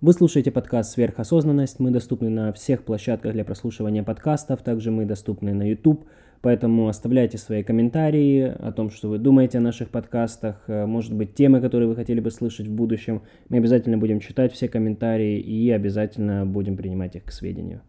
[0.00, 1.80] Вы слушаете подкаст «Сверхосознанность».
[1.80, 4.62] Мы доступны на всех площадках для прослушивания подкастов.
[4.62, 6.04] Также мы доступны на YouTube.
[6.40, 10.62] Поэтому оставляйте свои комментарии о том, что вы думаете о наших подкастах.
[10.68, 13.22] Э, может быть, темы, которые вы хотели бы слышать в будущем.
[13.48, 17.80] Мы обязательно будем читать все комментарии и обязательно будем принимать их к сведению.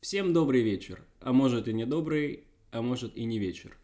[0.00, 3.76] Всем добрый вечер, а может и не добрый, а может и не вечер.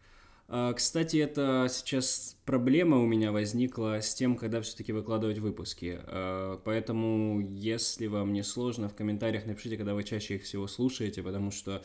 [0.47, 5.99] А, кстати, это сейчас проблема у меня возникла с тем, когда все-таки выкладывать выпуски.
[6.03, 11.21] А, поэтому, если вам не сложно, в комментариях напишите, когда вы чаще их всего слушаете,
[11.21, 11.83] потому что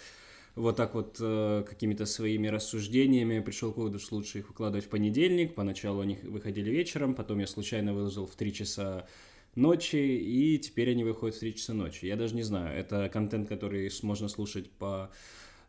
[0.55, 4.89] вот так вот э, какими-то своими рассуждениями пришел к выводу, что лучше их выкладывать в
[4.89, 5.55] понедельник.
[5.55, 9.07] Поначалу они выходили вечером, потом я случайно выложил в 3 часа
[9.59, 12.07] ночи, и теперь они выходят в 3 часа ночи.
[12.07, 15.11] Я даже не знаю, это контент, который можно слушать по,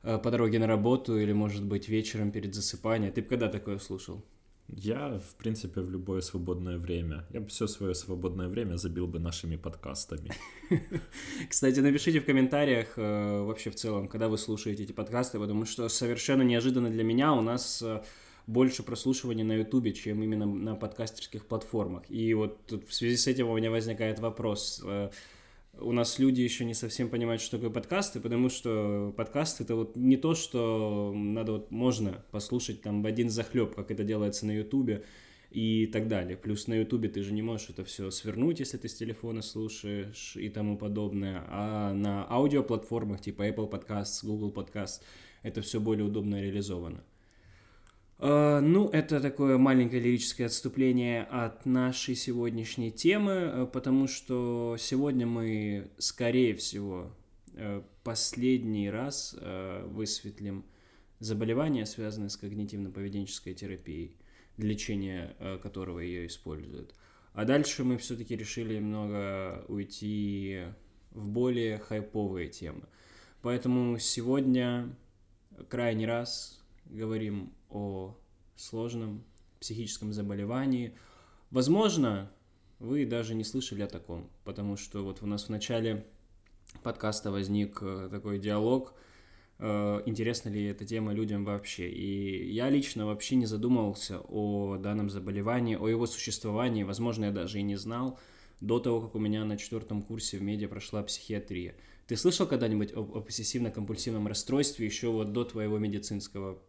[0.04, 3.12] э, по дороге на работу или, может быть, вечером перед засыпанием.
[3.12, 4.24] Ты бы когда такое слушал?
[4.72, 7.26] Я, в принципе, в любое свободное время.
[7.32, 10.32] Я бы все свое свободное время забил бы нашими подкастами.
[11.50, 15.90] Кстати, напишите в комментариях э, вообще в целом, когда вы слушаете эти подкасты, потому что
[15.90, 18.04] совершенно неожиданно для меня у нас э,
[18.50, 22.04] больше прослушивания на Ютубе, чем именно на подкастерских платформах.
[22.10, 24.82] И вот тут в связи с этим у меня возникает вопрос.
[24.84, 25.12] Э,
[25.80, 29.96] у нас люди еще не совсем понимают, что такое подкасты, потому что подкаст это вот
[29.96, 34.52] не то, что надо вот можно послушать там в один захлеб, как это делается на
[34.52, 35.06] Ютубе
[35.52, 36.36] и так далее.
[36.36, 40.36] Плюс на Ютубе ты же не можешь это все свернуть, если ты с телефона слушаешь
[40.36, 41.44] и тому подобное.
[41.50, 45.02] А на аудиоплатформах типа Apple Podcasts, Google Podcasts
[45.44, 47.04] это все более удобно реализовано.
[48.20, 55.26] Uh, ну, это такое маленькое лирическое отступление от нашей сегодняшней темы, э, потому что сегодня
[55.26, 57.16] мы, скорее всего,
[57.54, 60.66] э, последний раз э, высветлим
[61.20, 64.18] заболевания, связанные с когнитивно-поведенческой терапией,
[64.58, 66.96] для лечения которого ее используют.
[67.34, 70.64] А дальше мы все-таки решили немного уйти
[71.12, 72.84] в более хайповые темы.
[73.42, 74.94] Поэтому сегодня
[75.70, 78.18] крайний раз говорим о
[78.56, 79.24] сложном
[79.60, 80.96] психическом заболевании.
[81.52, 82.32] Возможно,
[82.80, 86.06] вы даже не слышали о таком, потому что вот у нас в начале
[86.84, 88.94] подкаста возник э, такой диалог,
[89.58, 91.90] э, интересна ли эта тема людям вообще.
[91.90, 97.60] И я лично вообще не задумывался о данном заболевании, о его существовании, возможно, я даже
[97.60, 98.20] и не знал
[98.62, 101.76] до того, как у меня на четвертом курсе в медиа прошла психиатрия.
[102.08, 106.62] Ты слышал когда-нибудь о, о обсессивно-компульсивном расстройстве еще вот до твоего медицинского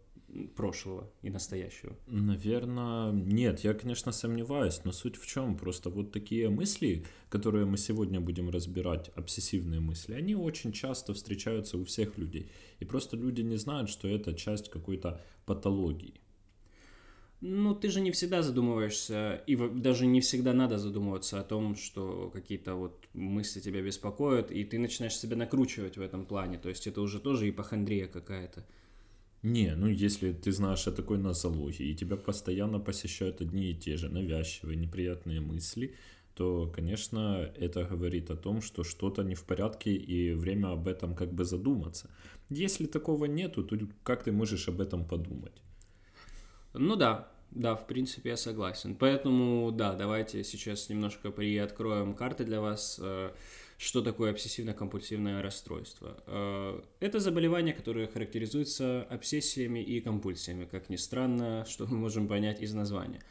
[0.57, 1.97] прошлого и настоящего?
[2.07, 3.61] Наверное, нет.
[3.61, 5.57] Я, конечно, сомневаюсь, но суть в чем?
[5.57, 11.79] Просто вот такие мысли, которые мы сегодня будем разбирать, обсессивные мысли, они очень часто встречаются
[11.79, 12.51] у всех людей.
[12.79, 16.21] И просто люди не знают, что это часть какой-то патологии.
[17.43, 22.31] Ну, ты же не всегда задумываешься, и даже не всегда надо задумываться о том, что
[22.31, 26.59] какие-то вот мысли тебя беспокоят, и ты начинаешь себя накручивать в этом плане.
[26.59, 28.67] То есть это уже тоже ипохондрия какая-то.
[29.43, 33.97] Не, ну если ты знаешь о такой нозологии, и тебя постоянно посещают одни и те
[33.97, 35.95] же навязчивые, неприятные мысли,
[36.35, 41.15] то, конечно, это говорит о том, что что-то не в порядке, и время об этом
[41.15, 42.11] как бы задуматься.
[42.51, 45.63] Если такого нету, то как ты можешь об этом подумать?
[46.75, 48.95] Ну да, да, в принципе, я согласен.
[48.95, 53.01] Поэтому, да, давайте сейчас немножко приоткроем карты для вас.
[53.81, 56.23] Э, что такое обсессивно-компульсивное расстройство?
[56.27, 62.63] Э, это заболевание, которое характеризуется обсессиями и компульсиями, как ни странно, что мы можем понять
[62.63, 63.23] из названия.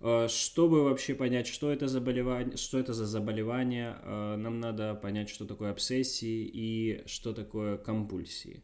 [0.00, 3.96] Э, чтобы вообще понять, что это, заболевание, что это за заболевание,
[4.36, 8.62] нам надо понять, что такое обсессии и что такое компульсии.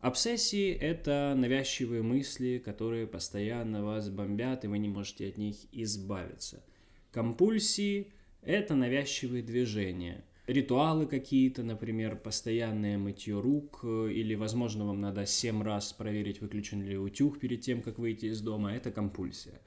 [0.00, 6.62] Обсессии– это навязчивые мысли, которые постоянно вас бомбят, и вы не можете от них избавиться.
[7.10, 10.24] Компульсии– это навязчивые движения.
[10.48, 16.82] Ритуалы какие-то, например, постоянное мытье рук, э, или, возможно, вам надо 7 раз проверить, выключен
[16.82, 19.60] ли утюг перед тем, как выйти из дома– это компульсия.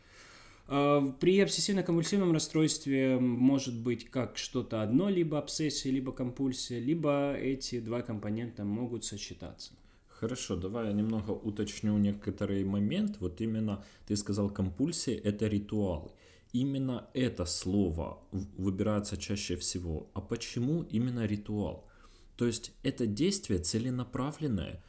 [0.68, 7.80] А, при обсессивно-компульсивном расстройстве может быть как что-то одно, либо обсессия, либо компульсия, либо эти
[7.80, 9.74] два компонента могут сочетаться.
[10.08, 13.18] Хорошо, давай я немного уточню некоторый момент.
[13.20, 16.10] Вот именно ты сказал компульсии– это ритуалы.
[16.54, 20.10] Именно это слово выбирается чаще всего.
[20.14, 21.88] А почему именно ритуал?
[22.36, 24.84] То есть это действие целенаправленное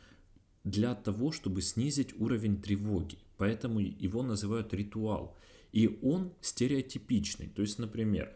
[0.65, 3.19] для того, чтобы снизить уровень тревоги.
[3.37, 5.37] Поэтому его называют ритуал.
[5.73, 7.49] И он стереотипичный.
[7.49, 8.35] То есть, например,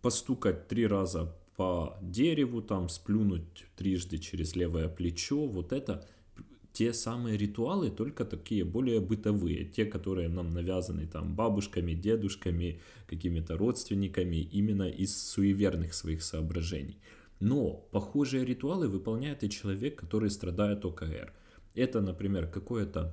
[0.00, 6.06] постукать три раза по дереву, там сплюнуть трижды через левое плечо, вот это
[6.78, 13.56] те самые ритуалы, только такие более бытовые, те, которые нам навязаны там бабушками, дедушками, какими-то
[13.56, 17.00] родственниками, именно из суеверных своих соображений.
[17.40, 21.32] Но похожие ритуалы выполняет и человек, который страдает ОКР.
[21.74, 23.12] Это, например, какое-то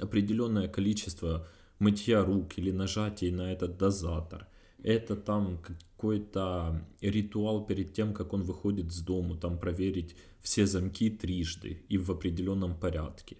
[0.00, 1.46] определенное количество
[1.78, 4.48] мытья рук или нажатий на этот дозатор.
[4.82, 11.10] Это там какой-то ритуал перед тем, как он выходит с дому, там проверить все замки
[11.10, 13.36] трижды и в определенном порядке.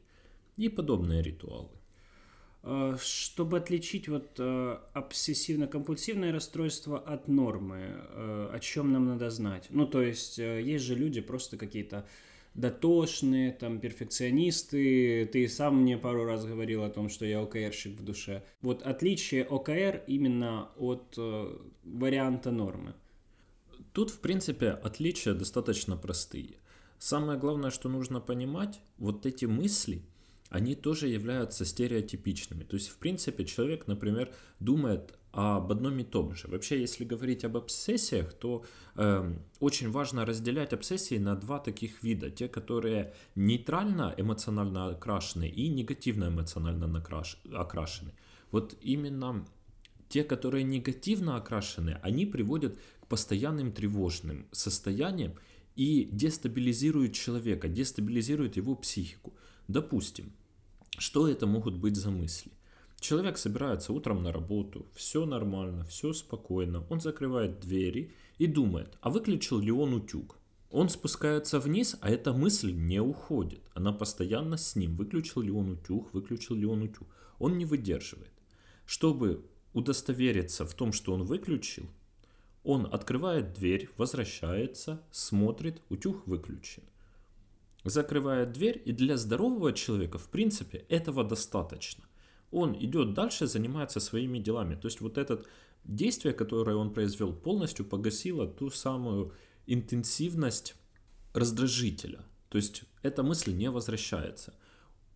[0.56, 1.70] И подобные ритуалы.
[2.62, 9.68] А, чтобы отличить вот э, обсессивно-компульсивное расстройство от нормы, э, о чем нам надо знать?
[9.70, 12.06] Ну, то есть, э, есть же люди просто какие-то
[12.54, 15.26] дотошные, там, перфекционисты.
[15.32, 18.42] Ты сам мне пару раз говорил о том, что я ОКРщик в душе.
[18.60, 22.94] Вот отличие ОКР именно от э, варианта нормы.
[23.92, 26.56] Тут, в принципе, отличия достаточно простые.
[26.98, 30.02] Самое главное, что нужно понимать, вот эти мысли,
[30.50, 32.64] они тоже являются стереотипичными.
[32.64, 36.48] То есть, в принципе, человек, например, думает об одном и том же.
[36.48, 38.64] Вообще, если говорить об обсессиях, то
[38.96, 42.30] э, очень важно разделять обсессии на два таких вида.
[42.30, 47.38] Те, которые нейтрально эмоционально окрашены и негативно эмоционально накраш...
[47.52, 48.12] окрашены.
[48.50, 49.46] Вот именно
[50.08, 55.34] те, которые негативно окрашены, они приводят к постоянным тревожным состояниям
[55.76, 59.32] и дестабилизируют человека, дестабилизируют его психику.
[59.68, 60.32] Допустим,
[60.98, 62.50] что это могут быть за мысли?
[63.00, 69.08] Человек собирается утром на работу, все нормально, все спокойно, он закрывает двери и думает, а
[69.08, 70.36] выключил ли он утюг?
[70.70, 73.62] Он спускается вниз, а эта мысль не уходит.
[73.74, 74.96] Она постоянно с ним.
[74.96, 77.08] Выключил ли он утюг, выключил ли он утюг.
[77.40, 78.30] Он не выдерживает.
[78.86, 81.90] Чтобы удостовериться в том, что он выключил,
[82.62, 86.84] он открывает дверь, возвращается, смотрит, утюг выключен.
[87.82, 92.04] Закрывает дверь, и для здорового человека, в принципе, этого достаточно
[92.50, 94.74] он идет дальше, занимается своими делами.
[94.74, 95.44] То есть вот это
[95.84, 99.32] действие, которое он произвел, полностью погасило ту самую
[99.66, 100.74] интенсивность
[101.32, 102.24] раздражителя.
[102.48, 104.54] То есть эта мысль не возвращается.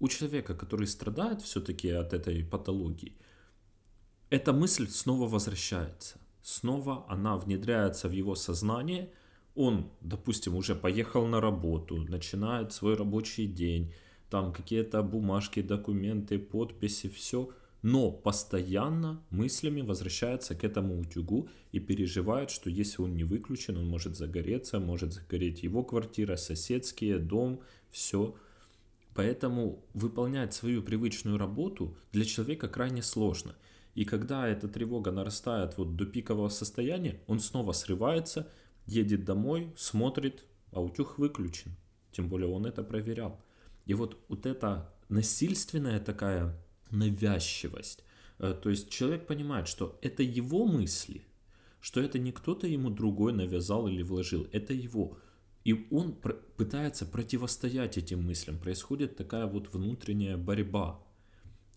[0.01, 3.17] У человека, который страдает все-таки от этой патологии,
[4.31, 6.19] эта мысль снова возвращается.
[6.43, 9.11] Снова она внедряется в его сознание.
[9.55, 13.93] Он, допустим, уже поехал на работу, начинает свой рабочий день,
[14.35, 17.51] там какие-то бумажки, документы, подписи, все,
[17.83, 23.87] но постоянно мыслями возвращается к этому утюгу и переживает, что если он не выключен, он
[23.87, 27.61] может загореться, может загореть его квартира, соседские, дом,
[27.93, 28.35] все.
[29.15, 33.55] Поэтому выполнять свою привычную работу для человека крайне сложно.
[33.95, 38.49] И когда эта тревога нарастает вот до пикового состояния, он снова срывается,
[38.87, 41.77] едет домой, смотрит, а утюг выключен.
[42.11, 43.39] Тем более он это проверял.
[43.87, 46.57] И вот, вот эта насильственная такая
[46.91, 48.05] навязчивость,
[48.39, 51.27] э, то есть человек понимает, что это его мысли,
[51.81, 55.19] что это не кто-то ему другой навязал или вложил, это его.
[55.65, 56.15] И он
[56.57, 58.59] пытается противостоять этим мыслям.
[58.59, 61.03] Происходит такая вот внутренняя борьба.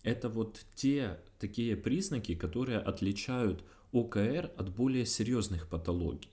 [0.02, 6.30] Это вот те такие признаки, которые отличают ОКР от более серьезных патологий.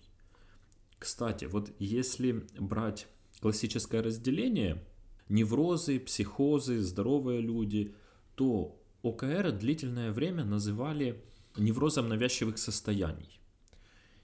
[0.99, 3.07] Кстати, вот если брать
[3.39, 4.83] классическое разделение
[5.29, 7.93] неврозы, психозы, здоровые люди,
[8.35, 11.23] то ОКР длительное время называли
[11.57, 13.39] неврозом навязчивых состояний.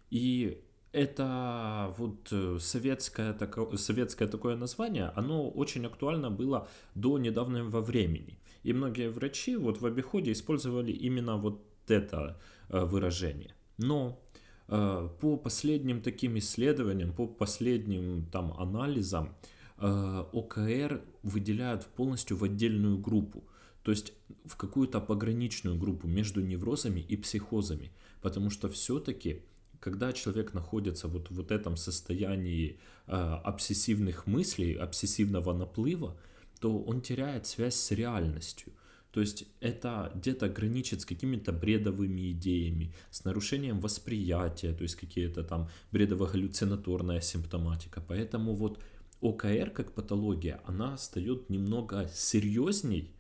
[0.10, 7.82] И это вот э, советское, тако, советское такое название, оно очень актуально было до недавнего
[7.82, 8.38] времени.
[8.64, 12.38] И многие врачи вот в обиходе использовали именно вот это
[12.70, 13.56] э, выражение.
[13.78, 14.20] Но
[14.68, 19.36] э, по последним таким исследованиям, по последним там анализам,
[19.82, 23.44] ОКР выделяют полностью в отдельную группу,
[23.84, 24.14] то есть
[24.46, 29.42] в какую-то пограничную группу между неврозами и психозами, потому что все-таки
[29.82, 36.16] когда человек находится вот в вот этом состоянии э, обсессивных мыслей, обсессивного наплыва,
[36.60, 38.72] то он теряет связь с реальностью.
[39.12, 45.44] То есть это где-то граничит с какими-то бредовыми идеями, с нарушением восприятия, то есть какие-то
[45.44, 48.02] там бредово-галлюцинаторная симптоматика.
[48.08, 48.80] Поэтому вот
[49.22, 53.12] ОКР как патология, она стает немного серьезней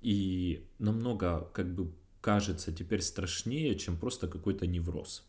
[0.00, 5.24] и намного, как бы, кажется теперь страшнее, чем просто какой-то невроз.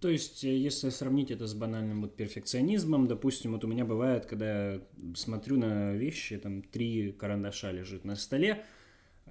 [0.00, 4.26] То есть, э, если сравнить это с банальным вот перфекционизмом, допустим, вот у меня бывает,
[4.26, 4.80] когда я
[5.14, 8.64] смотрю на вещи, там три карандаша лежит на столе,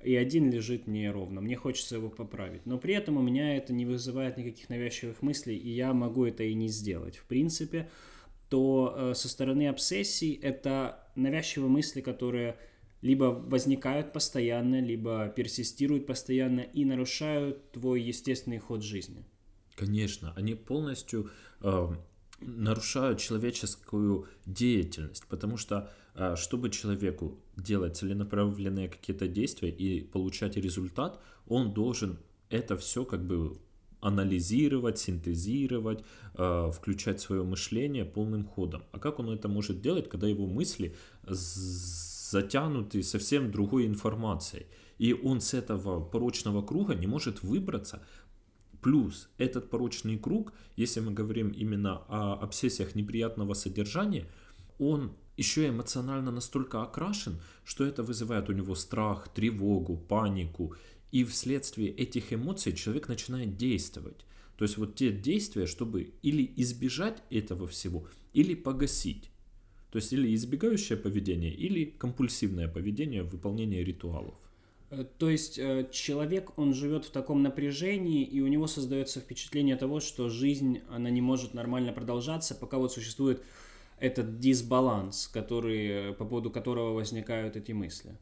[0.03, 1.41] и один лежит неровно.
[1.41, 2.65] Мне хочется его поправить.
[2.65, 6.43] Но при этом у меня это не вызывает никаких навязчивых мыслей, и я могу это
[6.43, 7.17] и не сделать.
[7.17, 7.89] В принципе,
[8.53, 12.55] то э, со стороны обсессий это навязчивые мысли, которые
[13.01, 19.25] либо возникают постоянно, либо персистируют постоянно и нарушают твой естественный ход жизни.
[19.75, 21.31] Конечно, они полностью
[21.61, 21.87] э,
[22.41, 31.19] нарушают человеческую деятельность, потому что э, чтобы человеку делать целенаправленные какие-то действия и получать результат,
[31.47, 32.19] он должен
[32.51, 33.57] это все как бы
[34.03, 36.03] анализировать, синтезировать,
[36.35, 38.83] э, включать свое мышление полным ходом.
[38.91, 40.95] А как он это может делать, когда его мысли
[41.27, 44.65] затянуты совсем другой информацией?
[44.99, 48.01] И он с этого порочного круга не может выбраться,
[48.83, 54.27] Плюс этот порочный круг, если мы говорим именно о обсессиях неприятного содержания,
[54.77, 60.75] он еще эмоционально настолько окрашен, что это вызывает у него страх, тревогу, панику.
[61.13, 64.25] И вследствие этих эмоций человек начинает действовать.
[64.57, 69.29] То есть вот те действия, чтобы или избежать этого всего, или погасить.
[69.91, 74.33] То есть или избегающее поведение, или компульсивное поведение в выполнении ритуалов.
[74.89, 79.75] Э, то есть э, человек, он живет в таком напряжении, и у него создается впечатление
[79.75, 83.43] того, что жизнь, она не может нормально продолжаться, пока вот существует
[83.99, 88.17] этот дисбаланс, который, э, по поводу которого возникают эти мысли.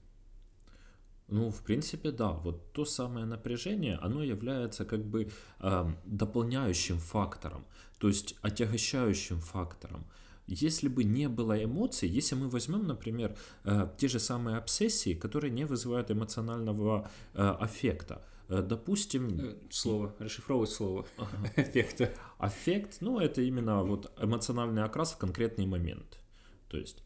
[1.32, 2.32] Ну, в принципе, да.
[2.32, 7.66] Вот то самое напряжение, оно является как бы э, дополняющим фактором,
[8.00, 10.06] то есть отягощающим фактором.
[10.48, 15.52] Если бы не было эмоций, если мы возьмем, например, э, те же самые обсессии, которые
[15.52, 19.56] не вызывают эмоционального э, аффекта, э, допустим...
[19.70, 21.54] Слово, расшифровывать слово ага.
[21.56, 22.10] эффекта.
[22.40, 26.20] Аффект, ну, это именно вот эмоциональный окрас в конкретный момент.
[26.68, 27.04] То есть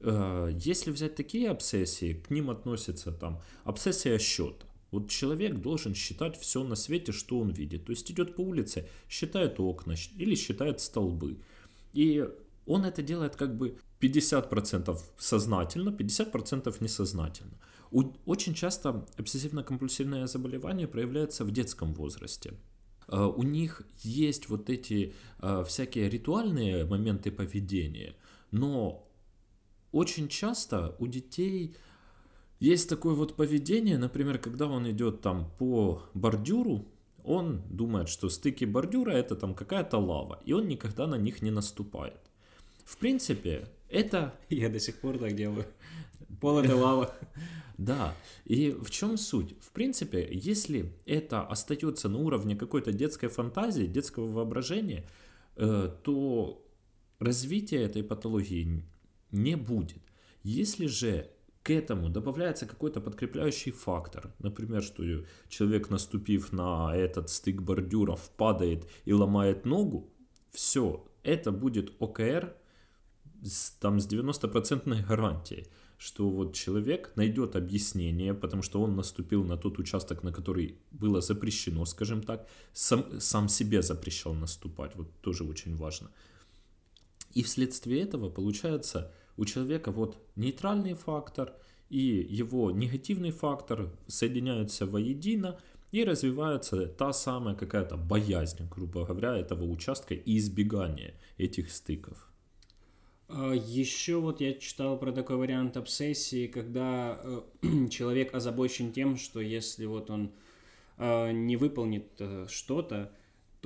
[0.00, 4.66] если взять такие обсессии, к ним относится там обсессия счета.
[4.90, 7.84] Вот человек должен считать все на свете, что он видит.
[7.84, 11.38] То есть идет по улице, считает окна или считает столбы.
[11.92, 12.24] И
[12.66, 17.58] он это делает как бы 50% сознательно, 50% несознательно.
[17.90, 22.54] Очень часто обсессивно-компульсивное заболевание проявляется в детском возрасте.
[23.08, 28.16] Uh, у них есть вот эти uh, всякие ритуальные моменты поведения,
[28.50, 29.05] но
[29.96, 31.74] очень часто у детей
[32.60, 36.84] есть такое вот поведение, например, когда он идет там по бордюру,
[37.24, 41.50] он думает, что стыки бордюра это там какая-то лава, и он никогда на них не
[41.50, 42.20] наступает.
[42.84, 44.34] В принципе, это...
[44.50, 45.64] Я до сих пор так делаю.
[46.40, 47.14] Пол это лава.
[47.78, 48.14] Да.
[48.46, 49.54] И в чем суть?
[49.60, 55.04] В принципе, если это остается на уровне какой-то детской фантазии, детского воображения,
[55.56, 56.64] э, то
[57.18, 58.82] развития этой патологии
[59.36, 60.02] не будет.
[60.42, 61.30] Если же
[61.62, 65.02] к этому добавляется какой-то подкрепляющий фактор, например, что
[65.48, 70.12] человек, наступив на этот стык бордюров, падает и ломает ногу,
[70.52, 72.54] все, это будет ОКР
[73.42, 75.66] с, там с 90% гарантией,
[75.98, 81.20] что вот человек найдет объяснение, потому что он наступил на тот участок, на который было
[81.20, 86.10] запрещено, скажем так, сам, сам себе запрещал наступать, вот тоже очень важно.
[87.34, 91.52] И вследствие этого получается у человека вот нейтральный фактор
[91.88, 95.58] и его негативный фактор соединяются воедино,
[95.92, 102.28] и развивается та самая какая-то боязнь, грубо говоря, этого участка и избегание этих стыков.
[103.28, 109.40] А, Еще вот я читал про такой вариант обсессии, когда э, человек озабочен тем, что
[109.40, 110.32] если вот он
[110.98, 113.12] э, не выполнит э, что-то,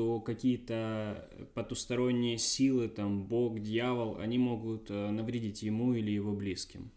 [0.01, 6.91] то какие-то потусторонние силы, там, Бог, дьявол, они могут навредить ему или его близким.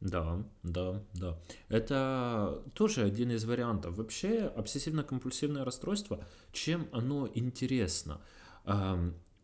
[0.00, 1.38] Да, да, да.
[1.68, 3.96] Это тоже один из вариантов.
[3.96, 8.20] Вообще, обсессивно-компульсивное расстройство, чем оно интересно?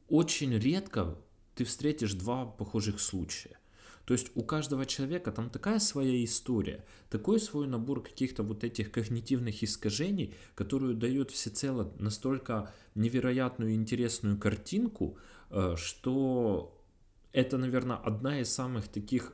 [0.09, 1.17] Очень редко
[1.55, 3.57] ты встретишь два похожих случая.
[4.07, 8.93] То есть у каждого человека там такая своя история, такой свой набор каких-то вот этих
[8.93, 15.19] когнитивных искажений, которую дает всецело настолько невероятную интересную картинку,
[15.51, 16.81] э, что
[17.33, 19.33] это, наверное, одна из самых таких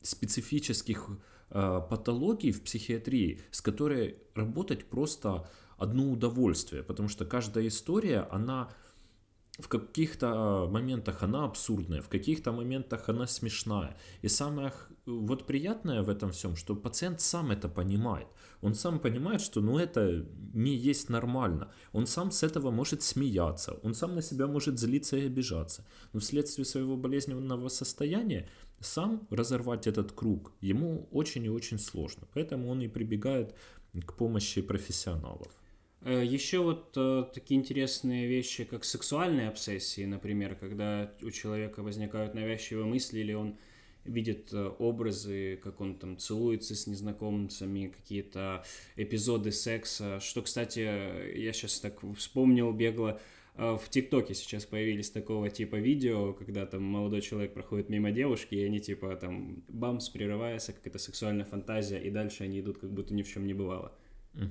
[0.00, 1.08] специфических
[1.50, 5.46] э, патологий в психиатрии, с которой работать просто
[5.76, 8.70] одно удовольствие, потому что каждая история, она
[9.58, 13.96] в каких-то моментах она абсурдная, в каких-то моментах она смешная.
[14.22, 14.72] И самое
[15.06, 18.26] вот приятное в этом всем, что пациент сам это понимает.
[18.60, 21.70] Он сам понимает, что ну это не есть нормально.
[21.92, 25.84] Он сам с этого может смеяться, он сам на себя может злиться и обижаться.
[26.12, 28.48] Но вследствие своего болезненного состояния
[28.80, 32.26] сам разорвать этот круг ему очень и очень сложно.
[32.34, 33.54] Поэтому он и прибегает
[34.06, 35.52] к помощи профессионалов.
[36.06, 42.32] Э, Еще вот э, такие интересные вещи, как сексуальные обсессии, например, когда у человека возникают
[42.32, 43.58] навязчивые мысли или он
[44.04, 51.52] видит э, образы, как он там целуется с незнакомцами, какие-то эпизоды секса, что, кстати, я
[51.52, 53.20] сейчас так вспомнил бегло,
[53.56, 58.62] в ТикТоке сейчас появились такого типа видео, когда там молодой человек проходит мимо девушки, и
[58.62, 63.22] они типа там бамс, прерывается, какая-то сексуальная фантазия, и дальше они идут, как будто ни
[63.22, 63.92] в чем не бывало.
[64.34, 64.46] Э,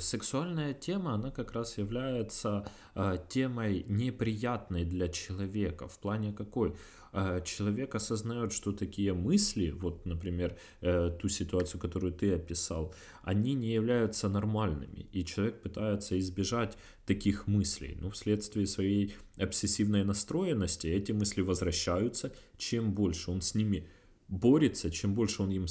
[0.00, 5.88] сексуальная тема, она как раз является э, темой неприятной для человека.
[5.88, 6.74] В плане какой?
[7.12, 13.54] Э, человек осознает, что такие мысли, вот, например, э, ту ситуацию, которую ты описал, они
[13.54, 15.06] не являются нормальными.
[15.12, 16.76] И человек пытается избежать
[17.06, 17.96] таких мыслей.
[18.00, 22.32] Но вследствие своей обсессивной настроенности эти мысли возвращаются.
[22.58, 23.88] Чем больше он с ними
[24.28, 25.66] борется, чем больше он им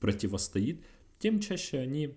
[0.00, 0.84] противостоит,
[1.18, 2.14] тем чаще они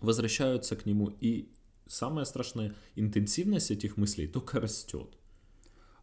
[0.00, 1.48] возвращаются к нему, и
[1.86, 5.08] самое страшное, интенсивность этих мыслей только растет.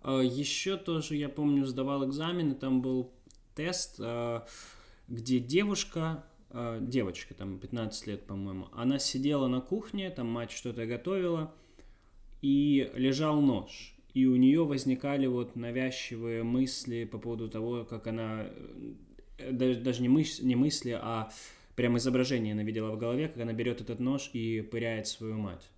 [0.01, 3.11] А, Еще тоже, я помню, сдавал экзамен, там был
[3.55, 4.45] тест, а,
[5.07, 10.85] где девушка, а, девочка, там 15 лет, по-моему, она сидела на кухне, там мать что-то
[10.85, 11.53] готовила,
[12.41, 13.95] и лежал нож.
[14.13, 18.47] И у нее возникали вот навязчивые мысли по поводу того, как она,
[19.37, 21.29] э, даже, даже не, мыс, не мысли, а
[21.75, 25.69] прям изображение она видела в голове, как она берет этот нож и пыряет свою мать.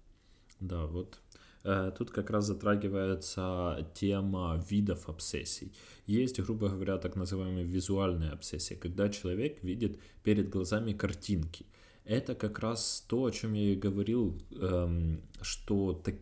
[0.60, 1.20] Да, вот
[1.63, 5.72] э, Тут как раз затрагивается тема видов обсессий.
[6.06, 11.66] Есть, грубо говоря, так называемые визуальные обсессии, когда человек видит перед глазами картинки.
[12.06, 16.16] Это как раз то, о чем я и говорил, эм, что так,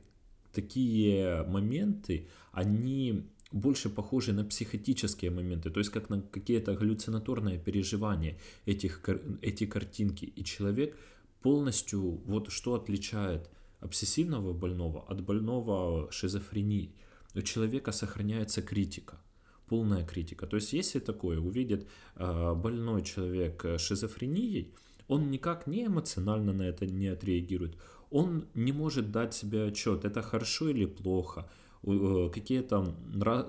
[0.52, 8.38] такие моменты, они больше похожи на психотические моменты, то есть как на какие-то галлюцинаторные переживания
[8.66, 9.02] этих,
[9.42, 10.26] эти картинки.
[10.26, 10.98] И человек
[11.42, 13.50] полностью, вот что отличает
[13.80, 16.96] обсессивного больного от больного шизофрении.
[17.36, 19.22] У человека сохраняется критика,
[19.68, 20.48] полная критика.
[20.48, 24.74] То есть если такое увидит э, больной человек шизофренией,
[25.08, 27.78] он никак не эмоционально на это не отреагирует.
[28.10, 31.50] Он не может дать себе отчет, это хорошо или плохо–
[31.86, 32.96] какие-то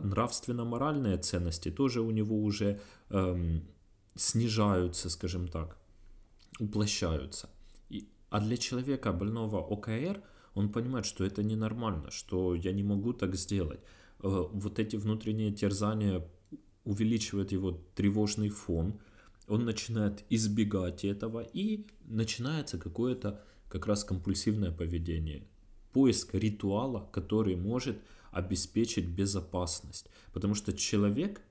[0.03, 3.63] нравственно-моральные ценности тоже у него уже эм,
[4.15, 5.79] снижаются, скажем так,
[6.61, 7.49] уплощаются.
[7.89, 10.23] И, а для человека больного ОКР,
[10.55, 13.81] он понимает, что это ненормально, что я не могу так сделать.
[14.23, 16.27] Э, вот эти внутренние терзания
[16.85, 19.01] увеличивают его тревожный фон,
[19.49, 25.47] он начинает избегать этого и начинается какое-то как раз компульсивное поведение,
[25.93, 27.97] поиск ритуала, который может
[28.33, 30.09] обеспечить безопасность.
[30.33, 31.43] Потому что человек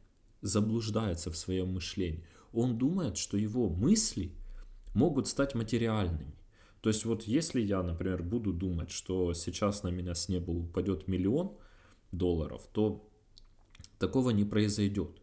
[0.41, 2.25] заблуждается в своем мышлении.
[2.53, 4.31] Он думает, что его мысли
[4.93, 6.35] могут стать материальными.
[6.81, 11.07] То есть вот если я, например, буду думать, что сейчас на меня с неба упадет
[11.07, 11.57] миллион
[12.11, 13.09] долларов, то
[13.97, 15.21] такого не произойдет.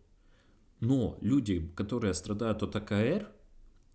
[0.80, 3.30] Но люди, которые страдают от АКР,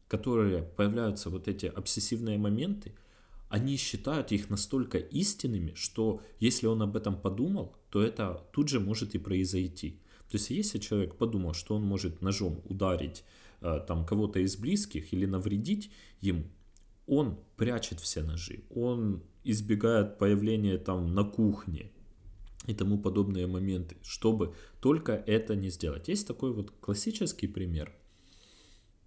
[0.08, 2.94] которые появляются вот эти обсессивные моменты–
[3.50, 8.80] они считают их настолько истинными, что если он об этом подумал, то это тут же
[8.80, 10.02] может и произойти.
[10.30, 13.24] То есть если человек подумал, что он может ножом ударить
[13.62, 16.44] э, там кого-то из близких или навредить ему,
[17.06, 21.92] он прячет все ножи, он избегает появления там на кухне
[22.66, 26.10] и тому подобные моменты, чтобы только это не сделать.
[26.10, 27.94] Есть такой вот классический пример.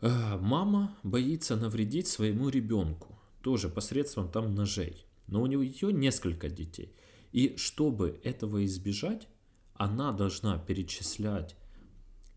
[0.00, 5.07] Э, мама боится навредить своему ребенку тоже посредством там ножей.
[5.26, 6.94] Но у нее несколько детей.
[7.33, 9.29] И чтобы этого избежать,
[9.74, 11.57] она должна перечислять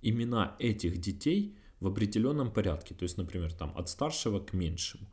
[0.02, 2.94] имена этих детей в определенном порядке.
[2.96, 5.08] То есть, например, там от старшего к меньшему.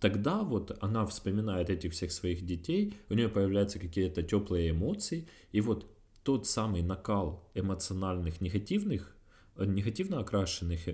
[0.00, 5.60] Тогда вот она вспоминает этих всех своих детей, у нее появляются какие-то теплые эмоции, и
[5.60, 5.86] вот
[6.22, 9.16] тот самый накал эмоциональных негативных,
[9.56, 10.88] негативно окрашенных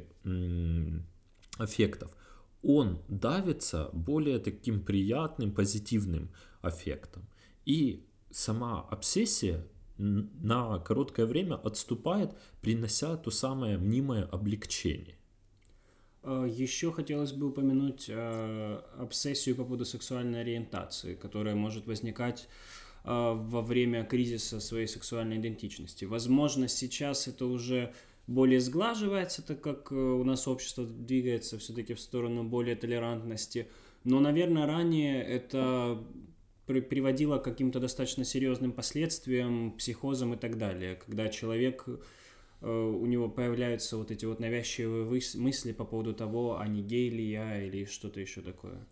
[1.59, 2.17] эффектов,
[2.62, 7.27] он давится более таким приятным, позитивным аффектом.
[7.64, 9.66] И сама обсессия
[9.99, 15.16] на короткое время отступает, принося то самое мнимое облегчение.
[16.23, 22.49] А, Еще хотелось бы упомянуть э, обсессию по поводу сексуальной ориентации, которая может возникать
[23.03, 26.05] во время кризиса своей сексуальной идентичности.
[26.05, 27.94] Возможно, сейчас это уже
[28.31, 33.66] более сглаживается, так как у нас общество двигается все-таки в сторону более толерантности.
[34.05, 36.01] Но, наверное, ранее это
[36.66, 43.29] приводило к каким-то достаточно серьезным последствиям, психозам и так далее, когда человек э, у него
[43.29, 47.85] появляются вот эти вот навязчивые мысли по поводу того, а не гей ли я или
[47.85, 48.87] что-то еще такое.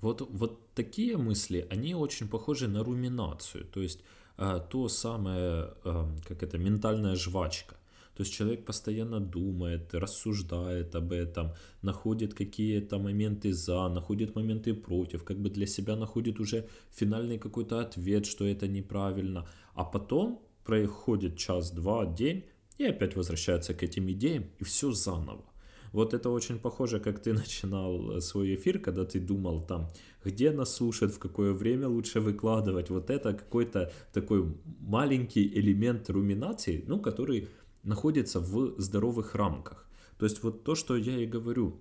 [0.00, 4.04] Вот, вот такие мысли, они очень похожи на руминацию, то есть
[4.38, 7.79] э, то самое, э, как это, ментальная жвачка.
[8.16, 15.24] То есть человек постоянно думает, рассуждает об этом, находит какие-то моменты за, находит моменты против,
[15.24, 19.46] как бы для себя находит уже финальный какой-то ответ, что это неправильно.
[19.74, 22.44] А потом проходит час-два, день,
[22.78, 25.44] и опять возвращается к этим идеям, и все заново.
[25.92, 29.88] Вот это очень похоже, как ты начинал э, свой эфир, когда ты думал там,
[30.24, 32.90] где нас слушают, в какое время лучше выкладывать.
[32.90, 37.48] Вот это какой-то такой маленький элемент руминации, ну, который
[37.82, 39.88] находится в здоровых рамках.
[40.18, 41.80] То есть вот то, что я и говорю,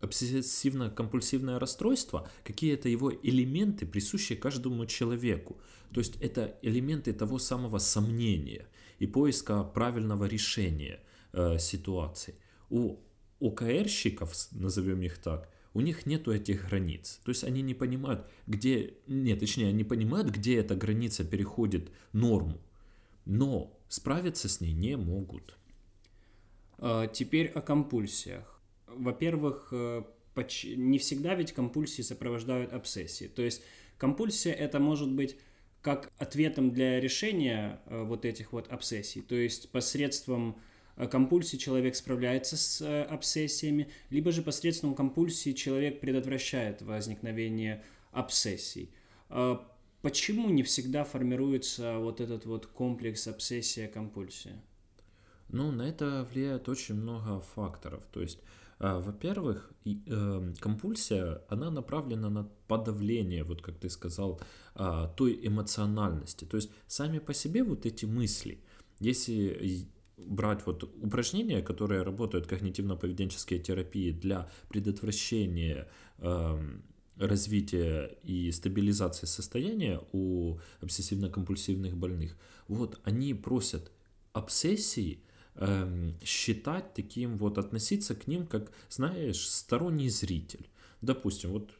[0.00, 5.56] обсессивно-компульсивное расстройство, какие это его элементы, присущие каждому человеку.
[5.92, 8.66] То есть это элементы того самого сомнения
[8.98, 11.00] и поиска правильного решения
[11.32, 12.34] э, ситуации.
[12.70, 12.98] У
[13.40, 17.20] ОКРщиков, назовем их так, у них нету этих границ.
[17.24, 22.60] То есть они не понимают, где, нет, точнее, они понимают, где эта граница переходит норму,
[23.24, 25.56] но справиться с ней не могут.
[26.78, 28.60] А, теперь о компульсиях.
[28.86, 30.02] Во-первых, э,
[30.76, 33.26] не всегда ведь компульсии сопровождают обсессии.
[33.26, 33.62] То есть
[33.98, 35.36] компульсия это может быть
[35.82, 39.20] как ответом для решения э, вот этих вот обсессий.
[39.20, 40.60] То есть посредством
[40.96, 48.90] э, компульсии человек справляется с обсессиями, либо же посредством компульсии человек предотвращает возникновение обсессий.
[50.02, 54.62] Почему не всегда формируется вот этот вот комплекс обсессия-компульсия?
[55.48, 58.06] Ну, на это влияет очень много факторов.
[58.12, 58.38] То есть,
[58.78, 64.40] э, во-первых, э, компульсия, она направлена на подавление, вот как ты сказал,
[64.76, 66.44] э, той эмоциональности.
[66.44, 68.62] То есть, сами по себе вот эти мысли,
[69.00, 76.58] если брать вот упражнения, которые работают когнитивно-поведенческие терапии для предотвращения э,
[77.18, 82.36] развития и стабилизации состояния у обсессивно-компульсивных больных,
[82.68, 83.90] вот они просят
[84.32, 85.22] обсессии
[85.54, 90.68] э, считать таким вот, относиться к ним как, знаешь, сторонний зритель.
[91.00, 91.72] Допустим, вот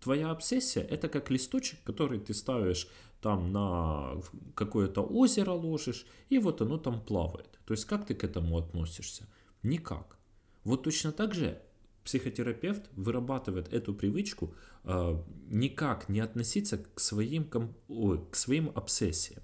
[0.00, 2.88] твоя обсессия это как листочек, который ты ставишь
[3.20, 4.20] там на
[4.54, 7.58] какое-то озеро ложишь, и вот оно там плавает.
[7.64, 9.26] То есть как ты к этому относишься?
[9.62, 10.16] Никак.
[10.64, 11.60] Вот точно так же
[12.08, 19.42] психотерапевт вырабатывает эту привычку э, никак не относиться к своим, ком, ой, к своим обсессиям.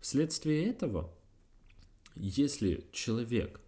[0.00, 1.12] Вследствие этого,
[2.14, 3.60] если человек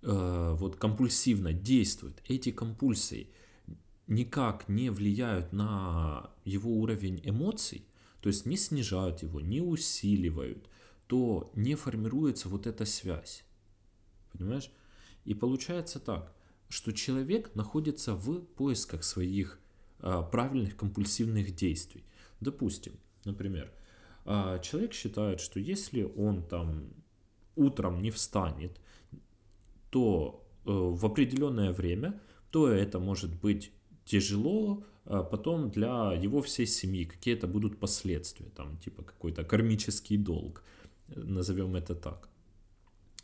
[0.00, 3.28] э, вот компульсивно действует, эти компульсии
[4.06, 7.84] никак не влияют на его уровень эмоций,
[8.22, 10.70] то есть не снижают его, не усиливают,
[11.06, 13.44] то не формируется вот эта связь.
[14.32, 14.70] Понимаешь?
[15.26, 16.32] И получается так
[16.68, 19.58] что человек находится в поисках своих
[20.00, 22.04] а, правильных компульсивных действий.
[22.40, 22.92] Допустим,
[23.24, 23.72] например,
[24.24, 26.90] а, человек считает, что если он там
[27.56, 28.80] утром не встанет,
[29.90, 33.72] то э, в определенное время, то это может быть
[34.04, 40.62] тяжело, а потом для его всей семьи какие-то будут последствия, там типа какой-то кармический долг,
[41.08, 42.28] назовем это так.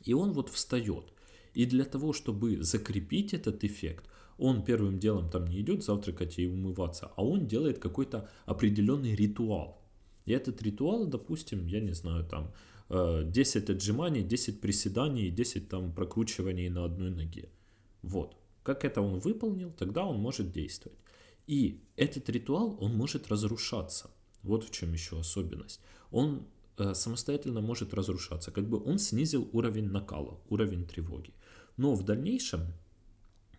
[0.03, 1.13] И он вот встает,
[1.55, 4.05] и для того, чтобы закрепить этот эффект,
[4.39, 9.81] он первым делом там не идет завтракать и умываться, а он делает какой-то определенный ритуал.
[10.27, 12.53] И этот ритуал, допустим, я не знаю, там
[12.91, 17.49] 10 э, отжиманий, 10 приседаний, 10 там прокручиваний на одной ноге.
[18.03, 18.37] Вот.
[18.63, 20.99] Как это он выполнил, тогда он может действовать.
[21.47, 24.11] И этот ритуал, он может разрушаться.
[24.43, 25.81] Вот в чем еще особенность.
[26.11, 26.47] Он
[26.79, 28.51] э, самостоятельно может разрушаться.
[28.51, 31.33] Как бы он снизил уровень накала, уровень тревоги.
[31.77, 32.67] Но в дальнейшем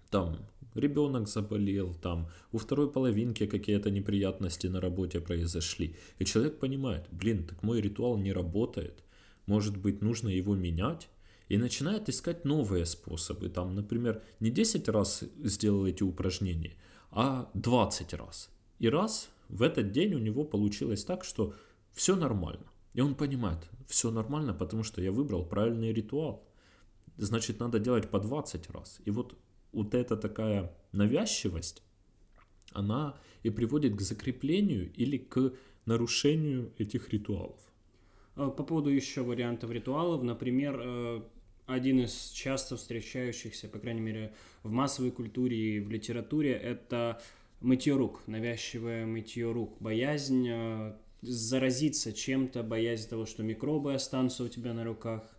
[0.10, 0.38] там
[0.76, 5.96] ребенок заболел, там у второй половинки какие-то неприятности на работе произошли.
[6.20, 9.04] И человек понимает, блин, так мой ритуал не работает,
[9.46, 11.10] может быть нужно его менять.
[11.48, 13.50] И начинает искать новые способы.
[13.50, 16.74] Там, например, не 10 раз сделал эти упражнения,
[17.12, 18.50] а 20 раз.
[18.80, 21.54] И раз в этот день у него получилось так, что
[21.94, 22.66] все нормально.
[22.96, 26.44] И он понимает, все нормально, потому что я выбрал правильный ритуал
[27.18, 29.02] значит, надо делать по 20 раз.
[29.06, 29.36] И вот
[29.76, 31.84] вот эта такая навязчивость,
[32.72, 35.54] она и приводит к закреплению или к
[35.86, 37.60] нарушению этих ритуалов.
[38.36, 41.24] По поводу еще вариантов ритуалов, например,
[41.66, 47.22] один из часто встречающихся, по крайней мере, в массовой культуре и в литературе, это
[47.62, 54.48] мытье рук, навязчивое мытье рук, боязнь э, заразиться чем-то, боязнь того, что микробы останутся у
[54.48, 55.35] тебя на руках.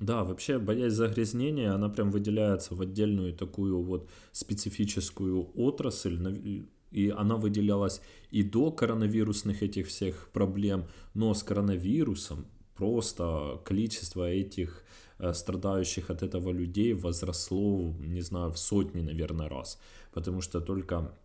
[0.00, 7.36] Да, вообще боязнь загрязнения, она прям выделяется в отдельную такую вот специфическую отрасль, и она
[7.36, 14.84] выделялась и до коронавирусных этих всех проблем, но с коронавирусом просто количество этих
[15.18, 19.78] э, страдающих от этого людей возросло, не знаю, в сотни, наверное, раз.
[20.12, 21.16] Потому что только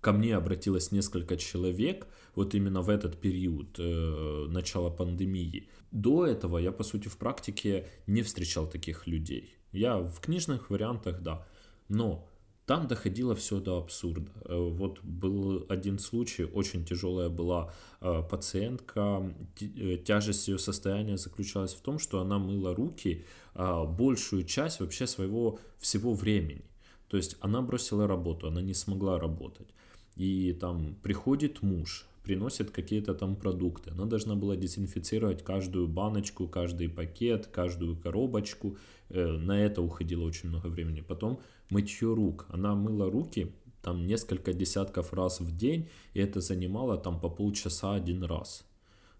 [0.00, 5.68] ко мне обратилось несколько человек вот именно в этот период э, начала пандемии.
[5.90, 9.56] До этого я, по сути, в практике не встречал таких людей.
[9.72, 11.46] Я в книжных вариантах, да.
[11.88, 12.28] Но
[12.68, 14.30] там доходило все до абсурда.
[14.44, 21.72] Э, вот был один случай, очень тяжелая была э, пациентка, э, тяжесть ее состояния заключалась
[21.74, 26.64] в том, что она мыла руки большую часть вообще своего всего времени.
[27.08, 29.68] То есть она бросила работу, она не смогла работать.
[30.18, 33.90] И там приходит муж, приносит какие-то там продукты.
[33.90, 38.76] Она должна была дезинфицировать каждую баночку, каждый пакет, каждую коробочку.
[39.08, 41.00] На это уходило очень много времени.
[41.00, 42.46] Потом мытье рук.
[42.50, 43.52] Она мыла руки
[43.82, 48.64] там несколько десятков раз в день, и это занимало там по полчаса один раз.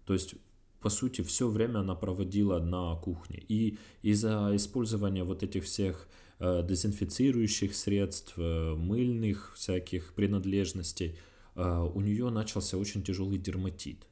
[0.05, 0.35] То есть
[0.79, 3.43] по сути, все время она проводила на кухне.
[3.49, 6.09] И из-за использования вот этих всех э,
[6.39, 11.17] дезинфицирующих средств, э, мыльных всяких принадлежностей,
[11.55, 14.07] э, у нее начался очень тяжелый дерматит.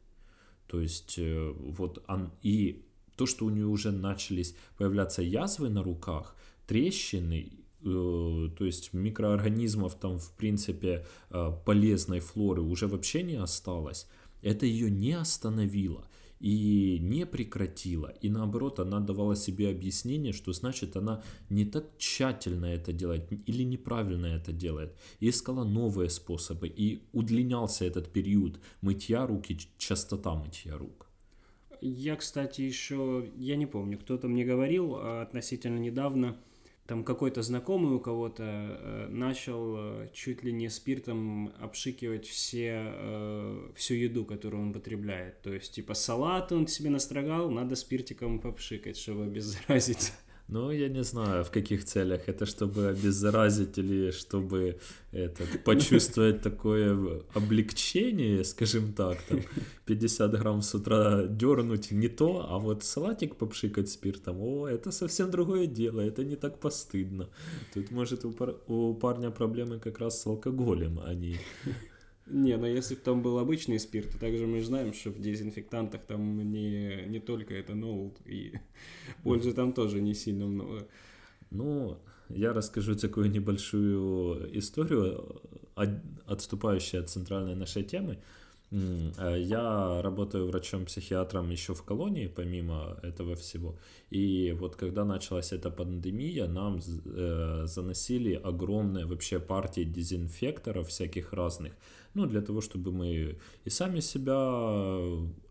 [0.68, 2.86] То есть э, вот он, и
[3.16, 6.36] то, что у нее уже начались появляться язвы на руках,
[6.68, 7.52] трещины,
[7.84, 14.08] Э, то есть микроорганизмов там в принципе э, полезной флоры уже вообще не осталось,
[14.42, 16.08] это ее не остановило
[16.39, 18.13] и не прекратила.
[18.21, 23.63] И наоборот, она давала себе объяснение, что значит она не так тщательно это делает или
[23.63, 24.95] неправильно это делает.
[25.19, 26.67] И искала новые способы.
[26.67, 31.08] И удлинялся этот период мытья рук и частота мытья рук.
[31.82, 36.36] Я, кстати, еще, я не помню, кто-то мне говорил а относительно недавно,
[36.88, 43.71] там какой-то знакомый у кого-то э, начал э, чуть ли не спиртом обшикивать все, э,
[43.76, 45.41] всю еду, которую он потребляет.
[45.41, 50.13] То есть, типа, салат он себе настрогал, надо спиртиком попшикать, чтобы обеззаразить.
[50.50, 52.30] Ну, я не знаю, в каких целях.
[52.30, 54.80] Это чтобы обеззаразить или чтобы
[55.12, 59.42] это, почувствовать такое облегчение, скажем так, там
[59.86, 65.32] 50 грамм с утра дернуть не то, а вот салатик попшикать спиртом, о, это совсем
[65.32, 67.28] другое дело, это не так постыдно.
[67.74, 68.56] Тут, может, у, пар...
[68.68, 71.40] у парня проблемы как раз с алкоголем, а не
[72.30, 76.02] не, но если бы там был обычный спирт, то также мы знаем, что в дезинфектантах
[76.06, 78.54] там не, не только этанол, и
[79.24, 80.88] пользы там тоже не сильно много.
[81.52, 81.98] Ну,
[82.30, 85.42] я расскажу такую небольшую историю,
[86.26, 88.20] отступающую от центральной нашей темы.
[88.72, 93.78] Э, я работаю врачом-психиатром еще в колонии, помимо этого всего.
[94.10, 101.74] И вот когда началась эта пандемия, нам э, заносили огромные вообще партии дезинфекторов всяких разных.
[102.14, 104.36] Ну, для того, чтобы мы и сами себя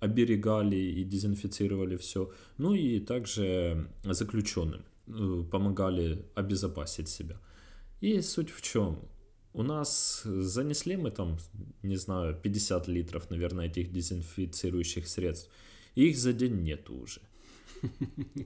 [0.01, 2.31] оберегали и дезинфицировали все.
[2.59, 7.37] Ну и также заключенным э, помогали обезопасить себя.
[8.03, 8.99] И суть в чем?
[9.57, 11.39] У нас занесли мы там,
[11.83, 15.51] не знаю, 50 литров, наверное, этих дезинфицирующих средств.
[15.95, 17.21] их за день нету уже.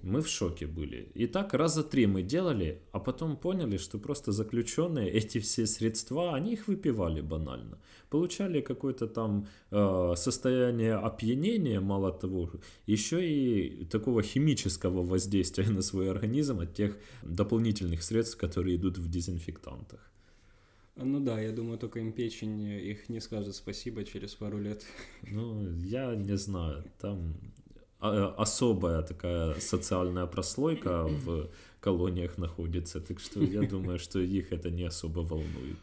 [0.02, 1.10] Мы в шоке были.
[1.14, 6.36] И так раза три мы делали, а потом поняли, что просто заключенные эти все средства,
[6.36, 7.78] они их выпивали банально.
[8.08, 12.52] Получали какое-то там э, состояние опьянения, мало того,
[12.86, 19.08] еще и такого химического воздействия на свой организм от тех дополнительных средств, которые идут в
[19.08, 20.10] дезинфектантах.
[21.02, 24.84] Ну да, я думаю, только им печень их не скажет спасибо через пару лет.
[25.30, 27.34] Ну, я не знаю, там
[28.00, 34.70] а, особая такая социальная прослойка в колониях находится, так что я думаю, что их это
[34.70, 35.78] не особо волнует.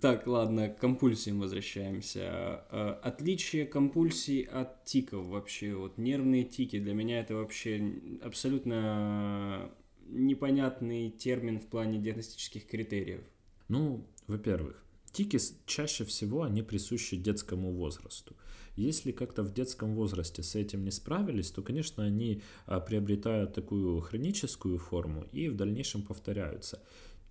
[0.00, 2.64] Так, ладно, к компульсиям возвращаемся.
[2.70, 9.70] Э, отличие компульсий от тиков вообще, вот нервные тики, для меня это вообще абсолютно
[10.06, 13.20] непонятный термин в плане диагностических критериев.
[13.68, 14.82] Ну, во-первых,
[15.12, 18.36] Тики чаще всего они присущи детскому возрасту.
[18.76, 24.00] Если как-то в детском возрасте с этим не справились, то, конечно, они а, приобретают такую
[24.00, 26.80] хроническую форму и в дальнейшем повторяются.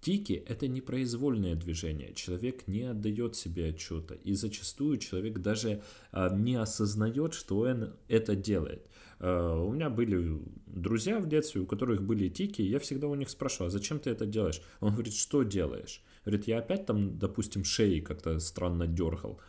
[0.01, 5.81] Тики– это непроизвольное движение, человек не отдает себе отчета, и зачастую человек даже
[6.11, 8.89] а, не осознает, что он это делает.
[9.19, 13.29] А, у меня были друзья в детстве, у которых были тики, я всегда у них
[13.29, 14.61] спрашивал, а зачем ты это делаешь?
[14.79, 16.01] Он говорит, что делаешь?
[16.23, 19.41] Говорит, я опять там, допустим, шеи как-то странно дергал.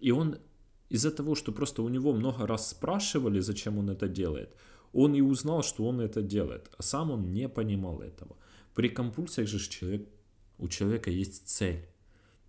[0.00, 0.38] И он
[0.88, 4.56] из-за того, что просто у него много раз спрашивали, зачем он это делает,
[4.92, 8.36] он и узнал, что он это делает, а сам он не понимал этого.
[8.74, 10.08] При компульсиях же человек,
[10.58, 11.86] у человека есть цель.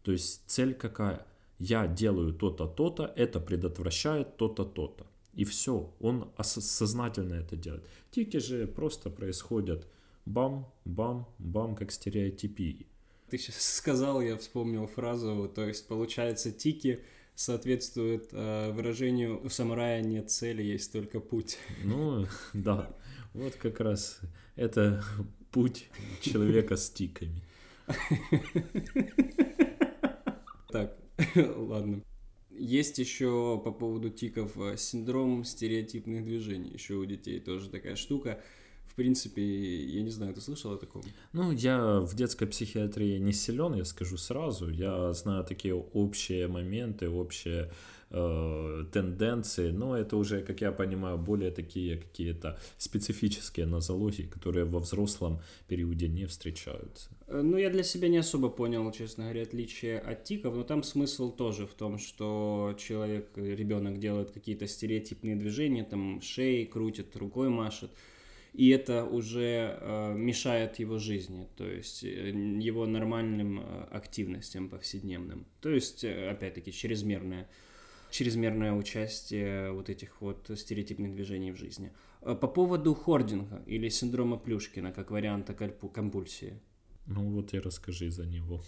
[0.04, 1.26] То есть цель какая?
[1.60, 5.06] Я делаю то-то, то-то, это предотвращает то-то, то-то.
[5.34, 7.86] И все, он сознательно это делает.
[8.12, 9.88] Тики же просто происходят
[10.26, 12.88] бам, бам, бам, как стереотипии.
[13.30, 17.02] Ты сейчас сказал, я вспомнил фразу, то есть получается тики
[17.36, 21.58] соответствует э, выражению «у самурая нет цели, есть только путь».
[21.84, 22.96] Ну, да,
[23.34, 24.22] вот как раз
[24.56, 25.04] это
[25.56, 25.90] путь
[26.20, 27.42] человека с тиками.
[30.70, 30.98] Так,
[31.36, 32.02] ладно.
[32.50, 36.72] Есть еще по поводу тиков э, синдром стереотипных движений.
[36.72, 38.42] Еще у детей тоже такая штука
[38.96, 41.02] в принципе, я не знаю, ты слышал о таком?
[41.34, 44.70] Ну, я в детской психиатрии не силен, я скажу сразу.
[44.70, 47.74] Я знаю такие общие моменты, общие
[48.16, 54.80] э, тенденции, но это уже, как я понимаю, более такие какие-то специфические нозологии, которые во
[54.80, 57.10] взрослом периоде не встречаются.
[57.28, 60.84] Э, ну, я для себя не особо понял, честно говоря, отличие от тиков, но там
[60.84, 67.50] смысл тоже в том, что человек, ребенок делает какие-то стереотипные движения, там шеей крутит, рукой
[67.50, 67.92] машет,
[68.54, 72.30] и это уже э, мешает его жизни, то есть э,
[72.62, 75.46] его нормальным э, активностям повседневным.
[75.60, 77.50] То есть, э, опять-таки, чрезмерное,
[78.16, 81.92] чрезмерное участие вот этих вот стереотипных движений в жизни.
[82.22, 86.62] По поводу хординга или синдрома Плюшкина как варианта компульсии.
[87.08, 88.64] Ну вот и расскажи за него.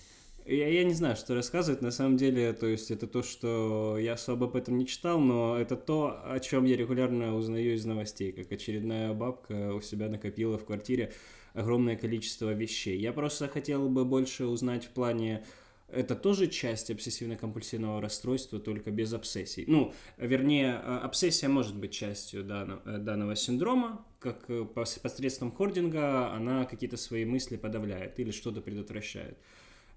[0.46, 1.82] Я, я не знаю, что рассказывать.
[1.82, 5.58] На самом деле, то есть это то, что я особо об этом не читал, но
[5.58, 10.58] это то, о чем я регулярно узнаю из новостей, как очередная бабка у себя накопила
[10.58, 11.14] в квартире
[11.54, 13.00] огромное количество вещей.
[13.00, 15.46] Я просто хотел бы больше узнать в плане
[15.90, 19.64] это тоже часть обсессивно-компульсивного расстройства, только без обсессий.
[19.68, 26.34] Ну, вернее, а, обсессия может быть частью данного, э, данного синдрома, как э, посредством хординга
[26.34, 29.38] она какие-то свои мысли подавляет или что-то предотвращает.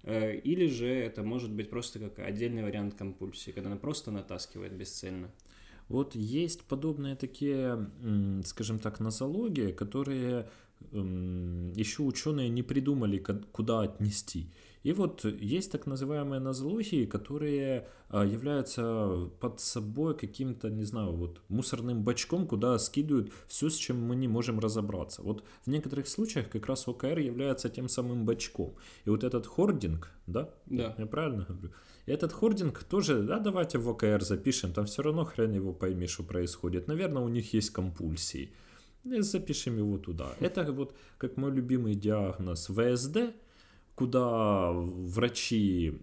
[0.03, 4.73] Э, или же это может быть просто как отдельный вариант компульсии, когда она просто натаскивает
[4.73, 5.29] бесцельно.
[5.89, 7.89] Вот есть подобные такие,
[8.45, 10.47] скажем так, нозологии, которые
[10.93, 13.17] еще ученые не придумали,
[13.51, 14.47] куда отнести.
[14.83, 21.41] И вот есть так называемые нозологии, которые а, являются под собой каким-то, не знаю, вот
[21.49, 25.21] мусорным бачком, куда скидывают все, с чем мы не можем разобраться.
[25.21, 28.75] Вот в некоторых случаях как раз ОКР является тем самым бачком.
[29.05, 30.49] И вот этот хординг, да?
[30.65, 30.95] Да.
[30.97, 31.73] Я правильно говорю?
[32.07, 36.07] И этот хординг тоже, да, давайте в ОКР запишем, там все равно хрен его пойми,
[36.07, 36.87] что происходит.
[36.87, 38.51] Наверное, у них есть компульсии.
[39.03, 40.33] Запишем его туда.
[40.39, 43.35] Это вот как мой любимый диагноз ВСД–
[44.01, 45.93] куда врачи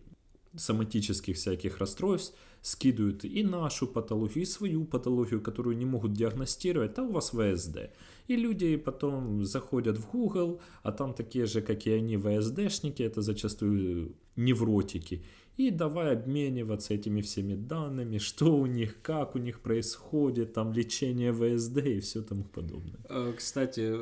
[0.57, 2.33] соматических всяких расстройств
[2.63, 7.91] скидывают и нашу патологию, и свою патологию, которую не могут диагностировать, а у вас ВСД.
[8.29, 13.21] И люди потом заходят в Google, а там такие же, как и они, ВСДшники, это
[13.21, 15.25] зачастую невротики,
[15.59, 21.33] и давай обмениваться этими всеми данными, что у них, как у них происходит, там лечение
[21.33, 23.01] ВСД и все тому подобное.
[23.09, 23.93] Э, кстати,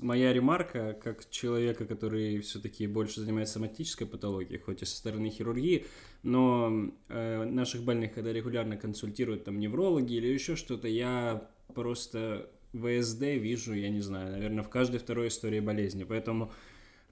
[0.00, 5.86] моя ремарка, как человека, который все-таки больше занимается соматической патологией, хоть и со стороны хирургии,
[6.24, 13.22] но э, наших больных, когда регулярно консультируют там неврологи или еще что-то, я просто ВСД
[13.22, 16.52] вижу, я не знаю, наверное, в каждой второй истории болезни, поэтому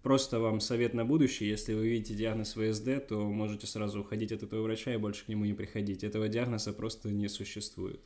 [0.05, 4.43] Просто вам совет на будущее, если вы видите диагноз ВСД, то можете сразу уходить от
[4.43, 6.05] этого врача и больше к нему не приходить.
[6.05, 8.01] Этого диагноза просто не существует.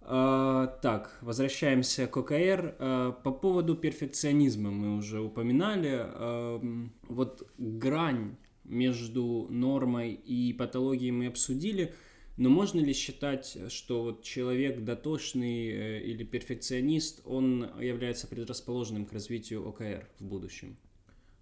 [0.00, 2.74] А, так, возвращаемся к ОКР.
[2.80, 5.90] А, по поводу перфекционизма мы уже упоминали.
[5.94, 6.60] А,
[7.06, 11.94] вот грань между нормой и патологией мы обсудили.
[12.40, 19.12] Но можно ли считать, что вот человек дотошный э, или перфекционист, он является предрасположенным к
[19.12, 20.78] развитию ОКР в будущем?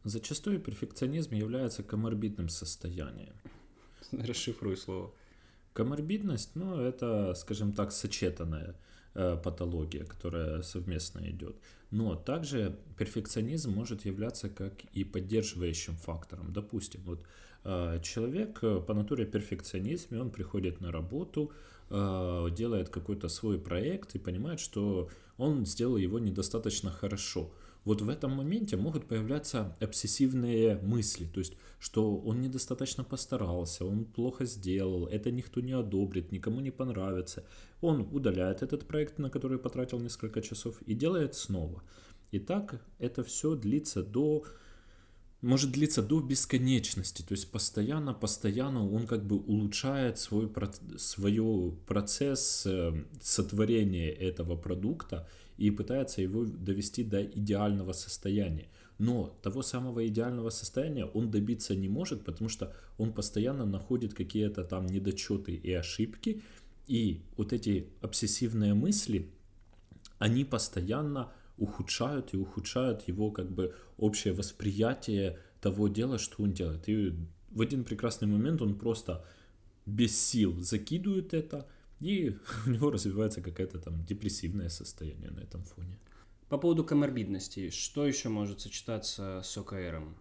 [0.02, 3.34] Зачастую перфекционизм является коморбидным состоянием.
[4.10, 5.14] Расшифруй слово.
[5.72, 8.74] Коморбидность, ну, это, скажем так, сочетанное
[9.14, 11.60] э, патология, которая совместно идет.
[11.92, 16.52] Но также перфекционизм может являться как и поддерживающим фактором.
[16.52, 17.24] Допустим, вот э,
[18.02, 21.52] человек э, по натуре перфекционизм, и он приходит на работу,
[21.90, 27.50] э, делает какой-то свой проект и понимает, что он сделал его недостаточно хорошо
[27.88, 34.04] вот в этом моменте могут появляться обсессивные мысли, то есть, что он недостаточно постарался, он
[34.04, 37.44] плохо сделал, это никто не одобрит, никому не понравится.
[37.80, 41.82] Он удаляет этот проект, на который потратил несколько часов, и делает снова.
[42.30, 44.44] И так это все длится до
[45.40, 50.50] может длиться до бесконечности, то есть постоянно, постоянно он как бы улучшает свой,
[50.96, 58.66] свой процесс э, сотворения этого продукта и пытается его довести до идеального состояния.
[58.98, 64.64] Но того самого идеального состояния он добиться не может, потому что он постоянно находит какие-то
[64.64, 66.42] там недочеты и ошибки,
[66.88, 69.30] и вот эти обсессивные мысли,
[70.18, 76.88] они постоянно ухудшают и ухудшают его как бы общее восприятие того дела, что он делает.
[76.88, 77.14] И
[77.50, 79.24] в один прекрасный момент он просто
[79.86, 81.68] без сил закидывает это,
[82.00, 82.36] и
[82.66, 85.98] у него развивается какое-то там депрессивное состояние на этом фоне.
[86.48, 90.16] По поводу коморбидности, что еще может сочетаться с ОКРом?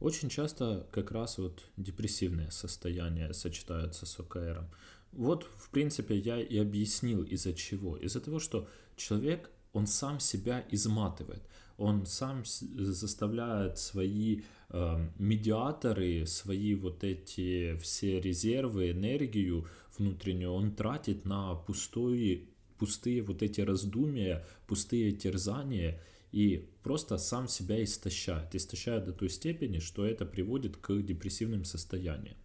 [0.00, 4.68] Очень часто как раз вот депрессивное состояние сочетается с ОКРом.
[5.12, 7.96] Вот, в принципе, я и объяснил из-за чего.
[7.96, 11.42] Из-за того, что человек он сам себя изматывает,
[11.76, 19.66] он сам заставляет свои э, медиаторы, свои вот эти все резервы, энергию
[19.98, 22.44] внутреннюю, он тратит на пустые,
[22.78, 26.00] пустые вот эти раздумия, пустые терзания,
[26.30, 32.36] и просто сам себя истощает, истощает до той степени, что это приводит к депрессивным состояниям.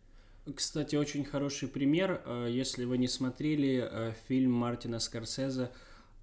[0.56, 5.70] Кстати, очень хороший пример, э, если вы не смотрели э, фильм Мартина Скорсезе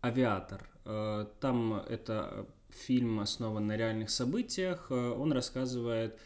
[0.03, 0.69] «Авиатор»,
[1.41, 4.87] там это фильм основан на реальных событиях.
[4.91, 6.19] Э, он рассказывает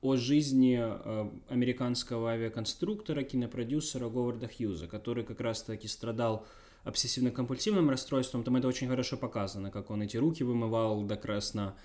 [0.00, 6.46] о жизни э, американского авиаконструктора, кинопродюсера Говарда Хьюза, который как раз-таки страдал
[6.84, 8.44] обсессивно-компульсивным расстройством.
[8.44, 11.76] Там это очень хорошо показано, как он эти руки вымывал до красна.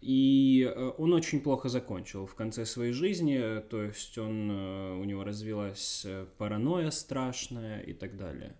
[0.00, 6.06] И он очень плохо закончил в конце своей жизни, то есть он, у него развилась
[6.38, 8.54] паранойя страшная и так далее.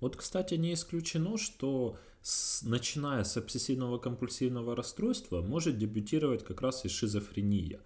[0.00, 1.96] Вот, кстати, не исключено, что
[2.28, 7.80] с, начиная с обсессивного компульсивного расстройства может дебютировать как раз и шизофрения.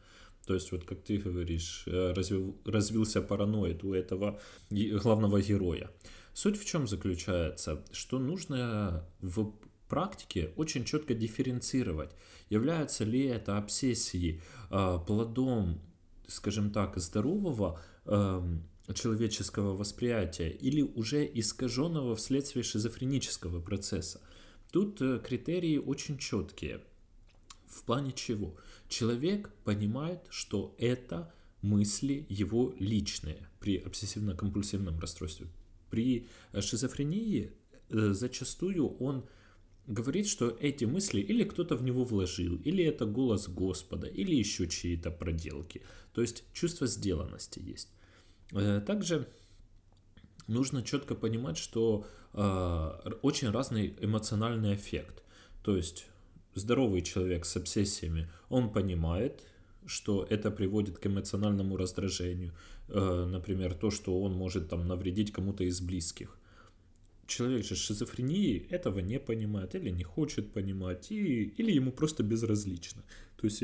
[0.46, 4.40] То есть, вот как ты говоришь, э, развил, развился параноид у этого
[4.70, 5.90] главного героя.
[6.34, 9.54] Суть в чем заключается, что нужно в
[9.86, 12.10] практике очень четко дифференцировать,
[12.50, 14.40] являются ли это обсессии
[14.70, 15.80] э, плодом,
[16.26, 18.42] скажем так, здорового э,
[18.92, 24.20] человеческого восприятия или уже искаженного вследствие шизофренического процесса.
[24.72, 26.80] Тут э, критерии очень четкие.
[27.66, 28.56] В плане чего?
[28.88, 35.46] Человек понимает, что это мысли его личные при обсессивно-компульсивном расстройстве.
[35.90, 37.52] При э, шизофрении
[37.90, 39.26] э, зачастую он
[39.86, 44.66] говорит, что эти мысли или кто-то в него вложил, или это голос Господа, или еще
[44.66, 45.82] чьи-то проделки.
[46.14, 47.90] То есть чувство сделанности есть.
[48.86, 49.28] Также
[50.46, 55.22] нужно четко понимать, что очень разный эмоциональный эффект.
[55.62, 56.06] То есть
[56.54, 59.46] здоровый человек с обсессиями, он понимает,
[59.86, 62.52] что это приводит к эмоциональному раздражению.
[62.88, 66.38] Э, например, то, что он может там навредить кому-то из близких.
[67.26, 72.22] Человек же с шизофренией этого не понимает или не хочет понимать, и, или ему просто
[72.22, 73.02] безразлично.
[73.36, 73.62] То есть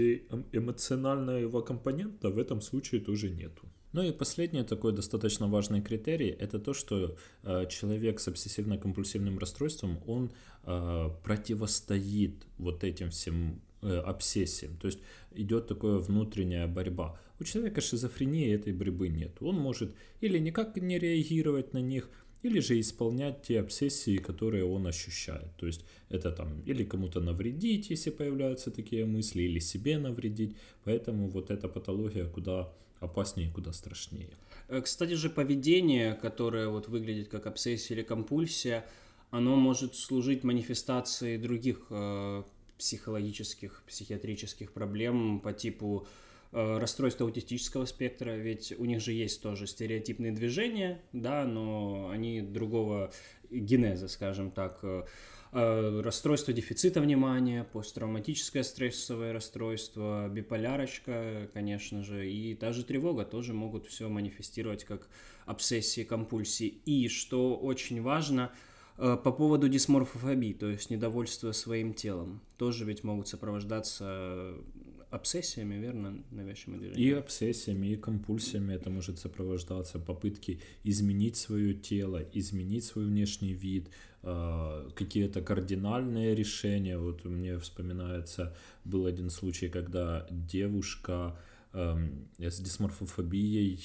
[0.52, 3.68] эмоционального компонента в этом случае тоже нету.
[3.92, 9.98] Ну и последний такой достаточно важный критерий– это то, что э, человек с обсессивно-компульсивным расстройством,
[10.06, 10.30] он
[10.64, 14.76] э, противостоит вот этим всем э, обсессиям.
[14.76, 14.98] То есть
[15.34, 17.18] идет такая внутренняя борьба.
[17.40, 19.36] У человека шизофрении этой борьбы нет.
[19.40, 22.10] Он может или никак не реагировать на них,
[22.42, 25.56] или же исполнять те обсессии, которые он ощущает.
[25.56, 30.56] То есть это там или кому-то навредить, если появляются такие мысли, или себе навредить.
[30.84, 34.30] Поэтому вот эта патология куда опаснее, куда страшнее.
[34.68, 38.84] Э, кстати же, поведение, которое вот выглядит как обсессия или компульсия,
[39.30, 42.42] оно может служить манифестацией других э,
[42.78, 46.06] психологических, психиатрических проблем по типу
[46.52, 52.40] э, расстройства аутистического спектра, ведь у них же есть тоже стереотипные движения, да, но они
[52.40, 53.12] другого
[53.50, 54.84] генеза, скажем так.
[55.52, 63.86] Э, расстройство дефицита внимания, посттравматическое стрессовое расстройство, биполярочка, конечно же, и даже тревога тоже могут
[63.86, 65.08] все манифестировать как
[65.46, 66.66] обсессии, компульсии.
[66.84, 68.52] И, что очень важно,
[68.98, 74.54] Э, по поводу дисморфофобии, то есть недовольства своим телом, тоже ведь могут сопровождаться
[75.10, 77.08] обсессиями, верно, навязчивыми движениями?
[77.08, 83.88] И обсессиями, и компульсиями это может сопровождаться, попытки изменить свое тело, изменить свой внешний вид,
[84.22, 86.98] какие-то кардинальные решения.
[86.98, 88.54] Вот мне вспоминается,
[88.84, 91.38] был один случай, когда девушка
[91.72, 93.78] эм, с дисморфофобией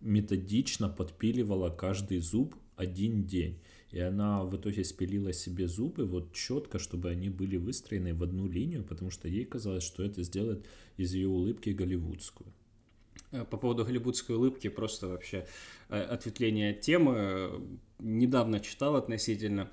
[0.00, 3.58] методично подпиливала каждый зуб один день.
[3.90, 8.48] И она в итоге спилила себе зубы вот четко, чтобы они были выстроены в одну
[8.48, 10.66] линию, потому что ей казалось, что это сделает
[10.96, 12.52] из ее улыбки голливудскую.
[13.34, 15.46] Э, по поводу голливудской улыбки, просто вообще
[15.88, 17.62] э, ответвление от темы.
[17.98, 19.70] Недавно читал относительно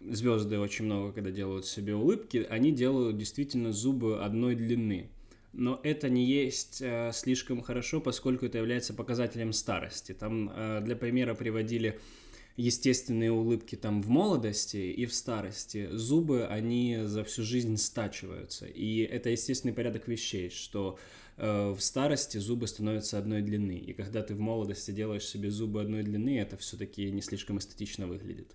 [0.00, 5.08] звезды очень много, когда делают себе улыбки, они делают действительно зубы одной длины.
[5.52, 10.12] Но это не есть э, слишком хорошо, поскольку это является показателем старости.
[10.12, 11.98] Там э, для примера приводили
[12.56, 18.66] естественные улыбки там в молодости и в старости, зубы, они за всю жизнь стачиваются.
[18.66, 20.98] И это естественный порядок вещей, что
[21.38, 23.78] э, в старости зубы становятся одной длины.
[23.78, 28.06] И когда ты в молодости делаешь себе зубы одной длины, это все-таки не слишком эстетично
[28.06, 28.54] выглядит.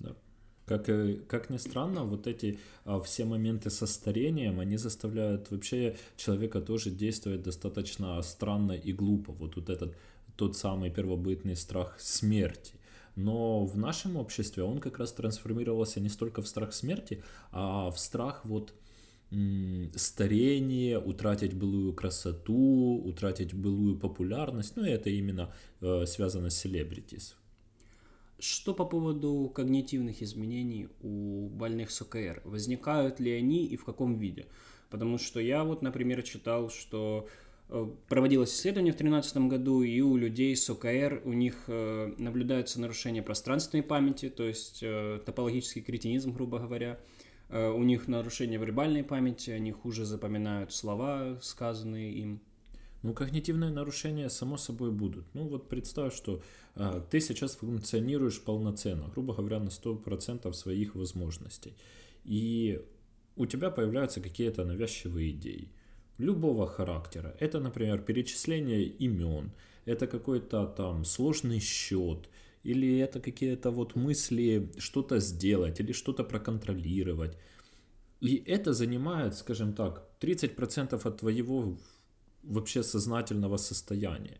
[0.00, 0.14] Да.
[0.66, 0.86] Как,
[1.26, 6.90] как ни странно, вот эти а, все моменты со старением, они заставляют вообще человека тоже
[6.90, 9.32] действовать достаточно странно и глупо.
[9.32, 9.96] Вот, вот этот
[10.36, 12.74] тот самый первобытный страх смерти
[13.16, 17.98] но в нашем обществе он как раз трансформировался не столько в страх смерти, а в
[17.98, 18.72] страх вот
[19.96, 27.36] старение, утратить былую красоту, утратить былую популярность, ну это именно э, связано с селебритис.
[28.38, 32.42] Что по поводу когнитивных изменений у больных с ОКР?
[32.44, 34.46] Возникают ли они и в каком виде?
[34.90, 37.28] Потому что я вот, например, читал, что
[37.74, 42.78] Э, проводилось исследование в 2013 году, и у людей с ОКР у них э, наблюдаются
[42.78, 46.98] нарушения пространственной памяти, то есть э, топологический кретинизм, грубо говоря.
[47.52, 52.40] У них нарушение вербальной памяти, они хуже запоминают слова, сказанные им.
[53.02, 55.26] Ну, когнитивные нарушения, само собой, будут.
[55.34, 56.40] Ну, вот представь, что
[56.76, 61.74] э, ты сейчас функционируешь полноценно, грубо говоря, на 100% своих возможностей.
[62.24, 62.80] И
[63.36, 65.68] у тебя появляются какие-то навязчивые идеи
[66.18, 67.34] любого характера.
[67.40, 69.50] Это, например, перечисление имен,
[69.84, 72.28] это какой-то там сложный счет,
[72.64, 77.36] или это какие-то вот мысли что-то сделать, или что-то проконтролировать.
[78.20, 81.76] И это занимает, скажем так, 30% от твоего
[82.42, 84.38] вообще сознательного состояния.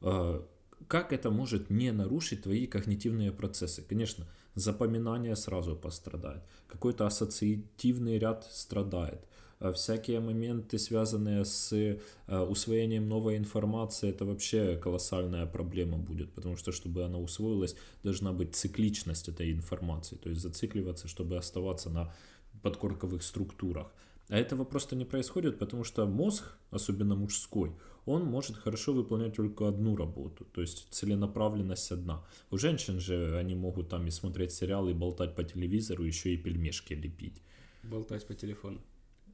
[0.00, 0.46] А,
[0.86, 3.82] как это может не нарушить твои когнитивные процессы?
[3.82, 9.26] Конечно, запоминание сразу пострадает, какой-то ассоциативный ряд страдает,
[9.60, 11.98] всякие моменты, связанные с э,
[12.38, 18.54] усвоением новой информации, это вообще колоссальная проблема будет, потому что, чтобы она усвоилась, должна быть
[18.54, 22.14] цикличность этой информации, то есть зацикливаться, чтобы оставаться на
[22.62, 23.92] подкорковых структурах.
[24.28, 27.72] А этого просто не происходит, потому что мозг, особенно мужской,
[28.06, 32.24] он может хорошо выполнять только одну работу, то есть целенаправленность одна.
[32.50, 36.36] У женщин же они могут там и смотреть сериалы, и болтать по телевизору, еще и
[36.36, 37.40] пельмешки лепить.
[37.84, 38.80] Болтать по телефону.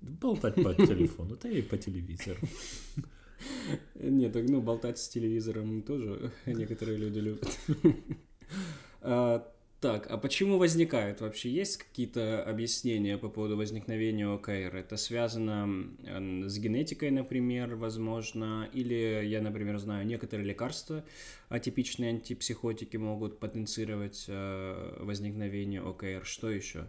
[0.03, 2.41] Болтать по телефону, да и по телевизору.
[3.95, 7.59] Нет, ну болтать с телевизором тоже некоторые люди любят.
[9.05, 11.51] А, так, а почему возникает вообще?
[11.51, 14.77] Есть какие-то объяснения по поводу возникновения ОКР?
[14.77, 21.05] Это связано с генетикой, например, возможно, или я, например, знаю, некоторые лекарства,
[21.49, 26.25] атипичные антипсихотики могут потенцировать э, возникновение ОКР.
[26.25, 26.87] Что еще?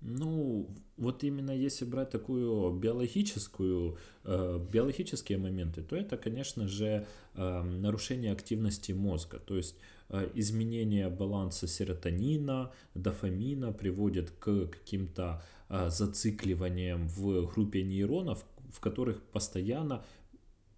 [0.00, 7.62] Ну, вот именно если брать такую биологическую, э, биологические моменты, то это, конечно же, э,
[7.62, 9.40] нарушение активности мозга.
[9.40, 9.74] То есть
[10.08, 19.20] э, изменение баланса серотонина, дофамина приводит к каким-то э, зацикливаниям в группе нейронов, в которых
[19.22, 20.04] постоянно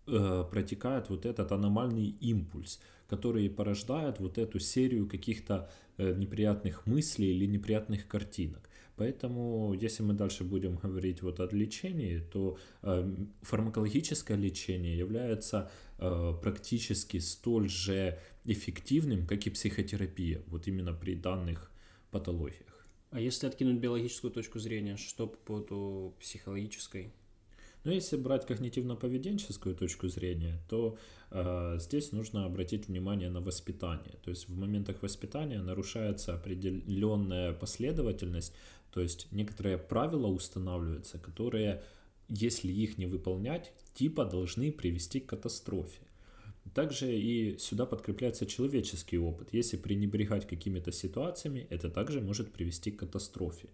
[0.07, 7.37] э, протекает вот этот аномальный импульс, который порождает вот эту серию каких-то э, неприятных мыслей
[7.37, 8.70] или неприятных картинок.
[9.01, 16.35] Поэтому, если мы дальше будем говорить вот о лечении, то э, фармакологическое лечение является э,
[16.43, 21.71] практически столь же эффективным, как и психотерапия, вот именно при данных
[22.11, 22.87] патологиях.
[23.11, 27.11] А если откинуть биологическую точку зрения, что по поводу психологической?
[27.85, 30.99] Но если брать когнитивно-поведенческую точку зрения, то
[31.31, 34.17] э, здесь нужно обратить внимание на воспитание.
[34.23, 38.53] То есть в моментах воспитания нарушается определенная последовательность,
[38.93, 41.83] то есть некоторые правила устанавливаются, которые,
[42.29, 46.01] если их не выполнять, типа должны привести к катастрофе.
[46.75, 49.49] Также и сюда подкрепляется человеческий опыт.
[49.53, 53.69] Если пренебрегать какими-то ситуациями, это также может привести к катастрофе.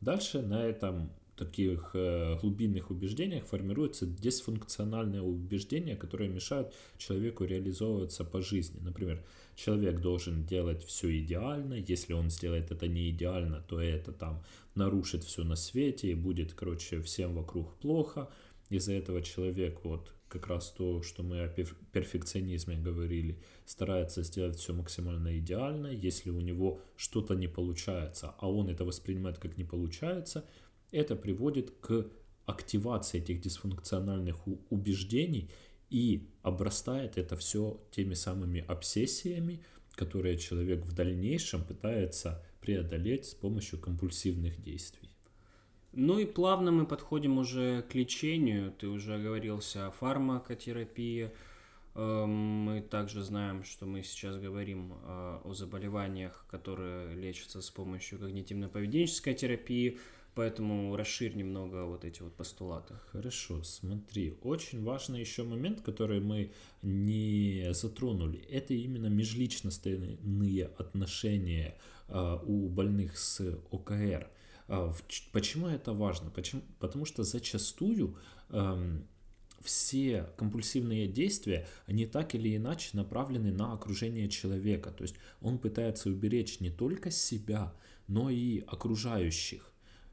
[0.00, 1.10] Дальше на этом
[1.40, 8.78] таких э, глубинных убеждениях формируются дисфункциональные убеждения, которые мешают человеку реализовываться по жизни.
[8.82, 9.24] Например,
[9.56, 14.42] человек должен делать все идеально, если он сделает это не идеально, то это там
[14.74, 18.28] нарушит все на свете и будет, короче, всем вокруг плохо.
[18.68, 21.48] Из-за этого человек вот как раз то, что мы о
[21.92, 23.36] перфекционизме говорили,
[23.66, 25.88] старается сделать все максимально идеально.
[25.88, 30.44] Если у него что-то не получается, а он это воспринимает как не получается,
[30.92, 32.06] это приводит к
[32.46, 35.50] активации этих дисфункциональных убеждений
[35.88, 39.64] и обрастает это все теми самыми обсессиями,
[39.94, 45.10] которые человек в дальнейшем пытается преодолеть с помощью компульсивных действий.
[45.92, 48.72] Ну и плавно мы подходим уже к лечению.
[48.72, 51.30] Ты уже оговорился о фармакотерапии.
[51.96, 58.20] Эм, мы также знаем, что мы сейчас говорим э, о заболеваниях, которые лечатся с помощью
[58.20, 59.98] когнитивно-поведенческой терапии,
[60.34, 62.94] поэтому расширь немного вот эти вот постулаты.
[63.12, 66.52] Хорошо, смотри, очень важный еще момент, который мы
[66.82, 71.76] не затронули, это именно межличностные отношения
[72.08, 74.28] э, у больных с ОКР.
[74.68, 74.94] А,
[75.32, 76.30] почему это важно?
[76.30, 76.62] Почему?
[76.78, 78.16] Потому что зачастую
[78.50, 79.08] эм,
[79.62, 84.90] все компульсивные действия, они так или иначе направлены на окружение человека.
[84.92, 87.74] То есть он пытается уберечь не только себя,
[88.06, 89.69] но и окружающих.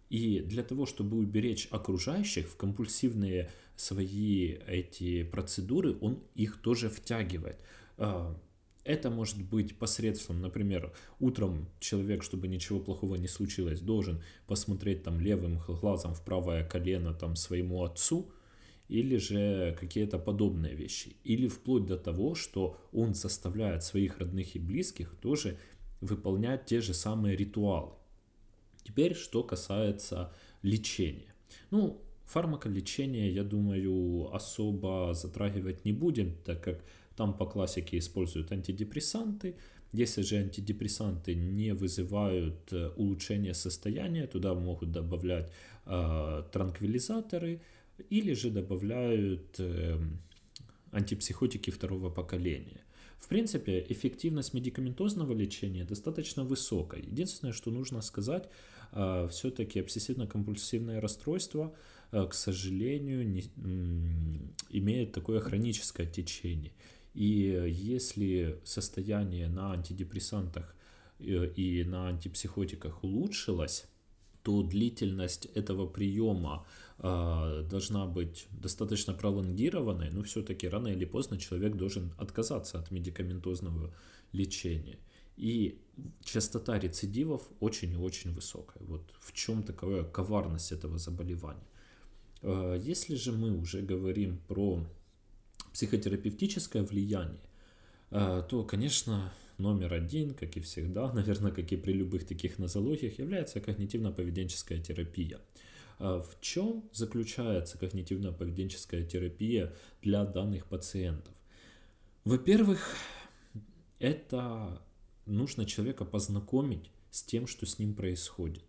[0.10, 7.60] И для того, чтобы уберечь окружающих в компульсивные свои эти процедуры, он их тоже втягивает.
[7.97, 8.36] А,
[8.84, 15.20] это может быть посредством, например, утром человек, чтобы ничего плохого не случилось, должен посмотреть там
[15.20, 18.32] левым глазом в правое колено там своему отцу,
[18.88, 21.18] или же какие-то подобные вещи.
[21.26, 25.58] Или вплоть до того, что он заставляет своих родных и близких тоже
[25.99, 27.93] выполнять те же самые ритуалы.
[28.88, 30.31] Теперь, что касается
[30.63, 31.33] лечения.
[31.71, 36.79] Ну, фармаколечение, я думаю, особо затрагивать не будем, так как
[37.17, 39.55] там по классике используют антидепрессанты.
[39.91, 45.51] Если же антидепрессанты не вызывают э, улучшения состояния, туда могут добавлять
[45.85, 47.59] э, транквилизаторы
[48.09, 49.97] или же добавляют э,
[50.91, 52.81] антипсихотики второго поколения.
[53.19, 57.01] В принципе, эффективность медикаментозного лечения достаточно высокая.
[57.01, 58.49] Единственное, что нужно сказать,
[58.91, 61.73] все-таки обсессивно-компульсивное расстройство,
[62.11, 63.43] э, к сожалению, не,
[64.69, 66.71] имеет такое хроническое течение.
[67.13, 70.75] И если состояние на антидепрессантах
[71.19, 73.85] э, и на антипсихотиках улучшилось,
[74.43, 76.65] то длительность этого приема
[76.99, 83.93] э, должна быть достаточно пролонгированной, но все-таки рано или поздно человек должен отказаться от медикаментозного
[84.31, 84.99] лечения.
[85.38, 85.79] И
[86.23, 88.83] частота рецидивов очень и очень высокая.
[88.85, 91.67] Вот в чем такая коварность этого заболевания.
[92.41, 94.85] Э, если же мы уже говорим про
[95.73, 97.39] психотерапевтическое влияние,
[98.11, 103.19] э, то, конечно, номер один, как и всегда, наверное, как и при любых таких нозологиях,
[103.19, 105.39] является когнитивно-поведенческая терапия.
[105.99, 111.33] Э, в чем заключается когнитивно-поведенческая терапия для данных пациентов?
[112.23, 112.95] Во-первых,
[113.99, 114.81] это
[115.28, 118.63] нужно человека познакомить с тем, что с ним происходит.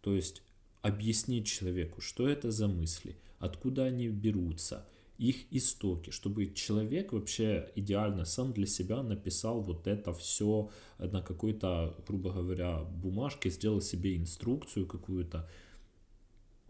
[0.00, 0.42] То есть
[0.82, 4.86] объяснить человеку, что это за мысли, откуда они берутся–
[5.20, 11.94] их истоки, чтобы человек вообще идеально сам для себя написал вот это все на какой-то,
[12.08, 15.46] грубо говоря, бумажке, сделал себе инструкцию какую-то,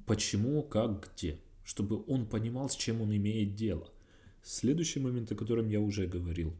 [0.05, 3.89] почему, как, где, чтобы он понимал, с чем он имеет дело.
[4.43, 6.53] Следующий момент, о котором я уже говорил,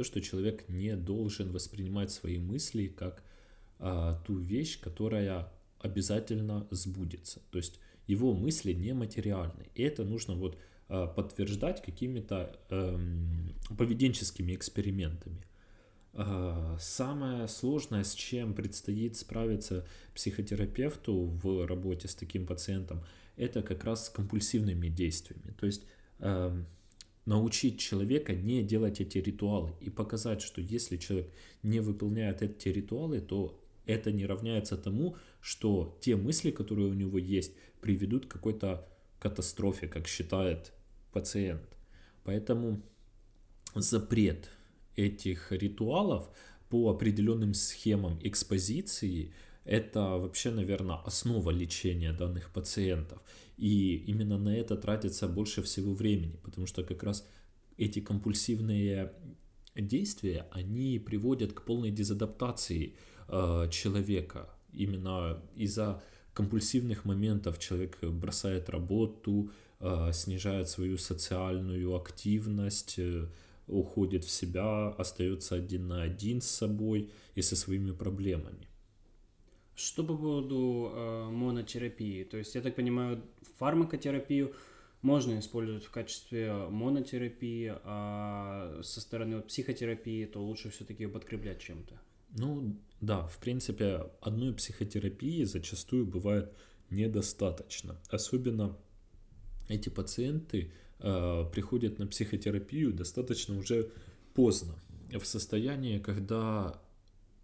[0.00, 3.22] то, что человек не должен воспринимать свои мысли как
[3.78, 7.40] а, ту вещь, которая обязательно сбудется.
[7.50, 9.68] То есть его мысли нематериальны.
[9.74, 10.58] И это нужно вот
[10.92, 15.46] Э, подтверждать какими-то эм, поведенческими экспериментами.
[16.14, 19.86] Э, самое сложное, с чем предстоит справиться
[20.16, 23.04] психотерапевту в работе с таким пациентом,
[23.36, 25.54] это как раз с компульсивными действиями.
[25.60, 25.84] То есть
[26.18, 26.66] эм,
[27.30, 31.30] научить человека не делать эти ритуалы и показать, что если человек
[31.62, 33.56] не выполняет эти ритуалы, то
[33.86, 38.84] это не равняется тому, что те мысли, которые у него есть, приведут к какой-то
[39.20, 40.72] катастрофе, как считает
[41.12, 41.68] пациент.
[42.24, 42.82] Поэтому
[43.76, 44.50] запрет
[44.96, 46.28] этих ритуалов
[46.68, 49.32] по определенным схемам экспозиции
[49.64, 53.18] это вообще, наверное, основа лечения данных пациентов.
[53.56, 57.26] И именно на это тратится больше всего времени, потому что как раз
[57.76, 59.12] эти компульсивные
[59.76, 62.94] действия, они приводят к полной дезадаптации
[63.28, 64.48] э, человека.
[64.72, 66.02] Именно из-за
[66.32, 69.50] компульсивных моментов человек бросает работу,
[69.80, 73.26] э, снижает свою социальную активность, э,
[73.66, 78.69] уходит в себя, остается один на один с собой и со своими проблемами.
[79.80, 82.24] Что по поводу э, монотерапии?
[82.24, 83.22] То есть, я так понимаю,
[83.58, 84.54] фармакотерапию
[85.00, 91.60] можно использовать в качестве монотерапии, а со стороны вот, психотерапии, то лучше все-таки ее подкреплять
[91.60, 91.98] чем-то.
[92.36, 96.52] Ну да, в принципе, одной психотерапии зачастую бывает
[96.90, 97.96] недостаточно.
[98.10, 98.76] Особенно
[99.70, 103.90] эти пациенты э, приходят на психотерапию достаточно уже
[104.34, 104.74] поздно,
[105.18, 106.78] в состоянии, когда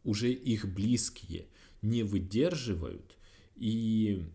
[0.04, 1.46] уже их близкие
[1.86, 3.16] не выдерживают
[3.54, 4.26] и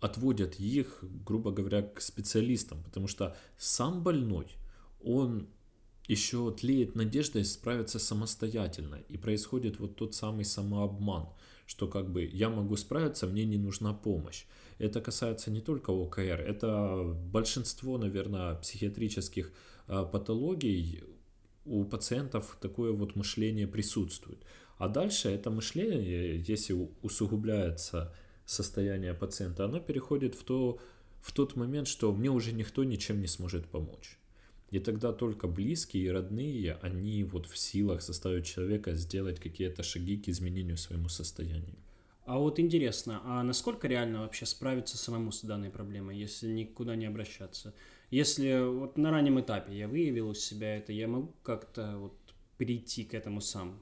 [0.00, 4.46] отводят их, грубо говоря, к специалистам, потому что сам больной,
[5.02, 5.48] он
[6.08, 11.28] еще тлеет надеждой справиться самостоятельно, и происходит вот тот самый самообман,
[11.66, 14.44] что как бы я могу справиться, мне не нужна помощь.
[14.78, 19.52] Это касается не только ОКР, это большинство, наверное, психиатрических
[19.88, 21.02] а, патологий
[21.64, 24.38] у пациентов такое вот мышление присутствует.
[24.78, 28.14] А дальше это мышление, если усугубляется
[28.44, 30.78] состояние пациента, оно переходит в, то,
[31.20, 34.18] в тот момент, что мне уже никто ничем не сможет помочь.
[34.70, 40.16] И тогда только близкие и родные, они вот в силах заставить человека сделать какие-то шаги
[40.16, 41.76] к изменению своему состоянию.
[42.24, 47.06] А вот интересно, а насколько реально вообще справиться самому с данной проблемой, если никуда не
[47.06, 47.72] обращаться?
[48.10, 52.16] Если вот на раннем этапе я выявил у себя это, я могу как-то вот
[52.58, 53.80] прийти к этому сам?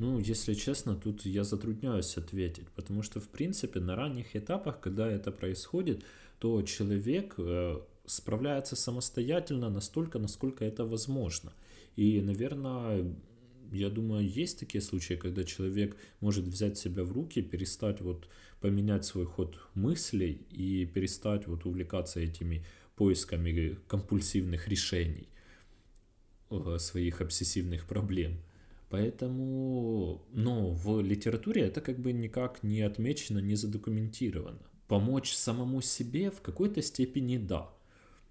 [0.00, 5.06] Ну, если честно, тут я затрудняюсь ответить, потому что, в принципе, на ранних этапах, когда
[5.06, 6.02] это происходит,
[6.38, 11.52] то человек э, справляется самостоятельно настолько, насколько это возможно.
[11.96, 13.14] И, наверное,
[13.72, 18.26] я думаю, есть такие случаи, когда человек может взять себя в руки, перестать вот
[18.62, 22.64] поменять свой ход мыслей и перестать вот увлекаться этими
[22.96, 25.28] поисками компульсивных решений
[26.48, 28.38] э, своих обсессивных проблем.
[28.90, 34.58] Поэтому, но в литературе это как бы никак не отмечено, не задокументировано.
[34.88, 37.70] Помочь самому себе в какой-то степени да.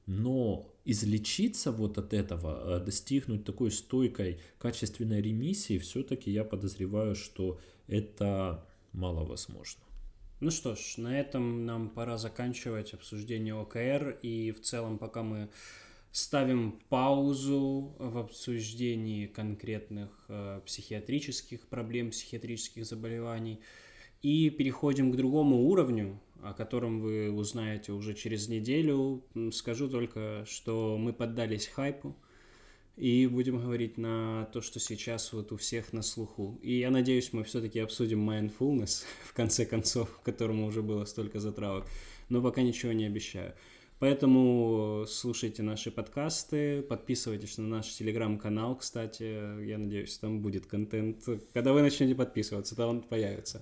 [0.06, 7.58] Но излечиться вот от этого, э, достигнуть такой стойкой качественной ремиссии, все-таки я подозреваю, что
[7.88, 9.84] это маловозможно.
[10.42, 14.20] Ну что ж, на этом нам пора заканчивать обсуждение ОКР.
[14.22, 15.50] И в целом, пока мы
[16.12, 23.60] ставим паузу в обсуждении конкретных э, психиатрических проблем, психиатрических заболеваний
[24.22, 29.24] и переходим к другому уровню, о котором вы узнаете уже через неделю.
[29.52, 32.16] Скажу только, что мы поддались хайпу
[32.98, 36.60] и будем говорить на то, что сейчас вот у всех на слуху.
[36.62, 41.88] И я надеюсь, мы все-таки обсудим mindfulness в конце концов, которому уже было столько затравок,
[42.28, 43.54] но пока ничего не обещаю.
[44.00, 51.18] Поэтому слушайте наши подкасты, подписывайтесь на наш телеграм-канал, кстати, я надеюсь, там будет контент.
[51.54, 53.62] Когда вы начнете подписываться, там он появится.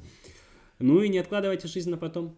[0.77, 2.37] Ну и не откладывайте жизнь на потом.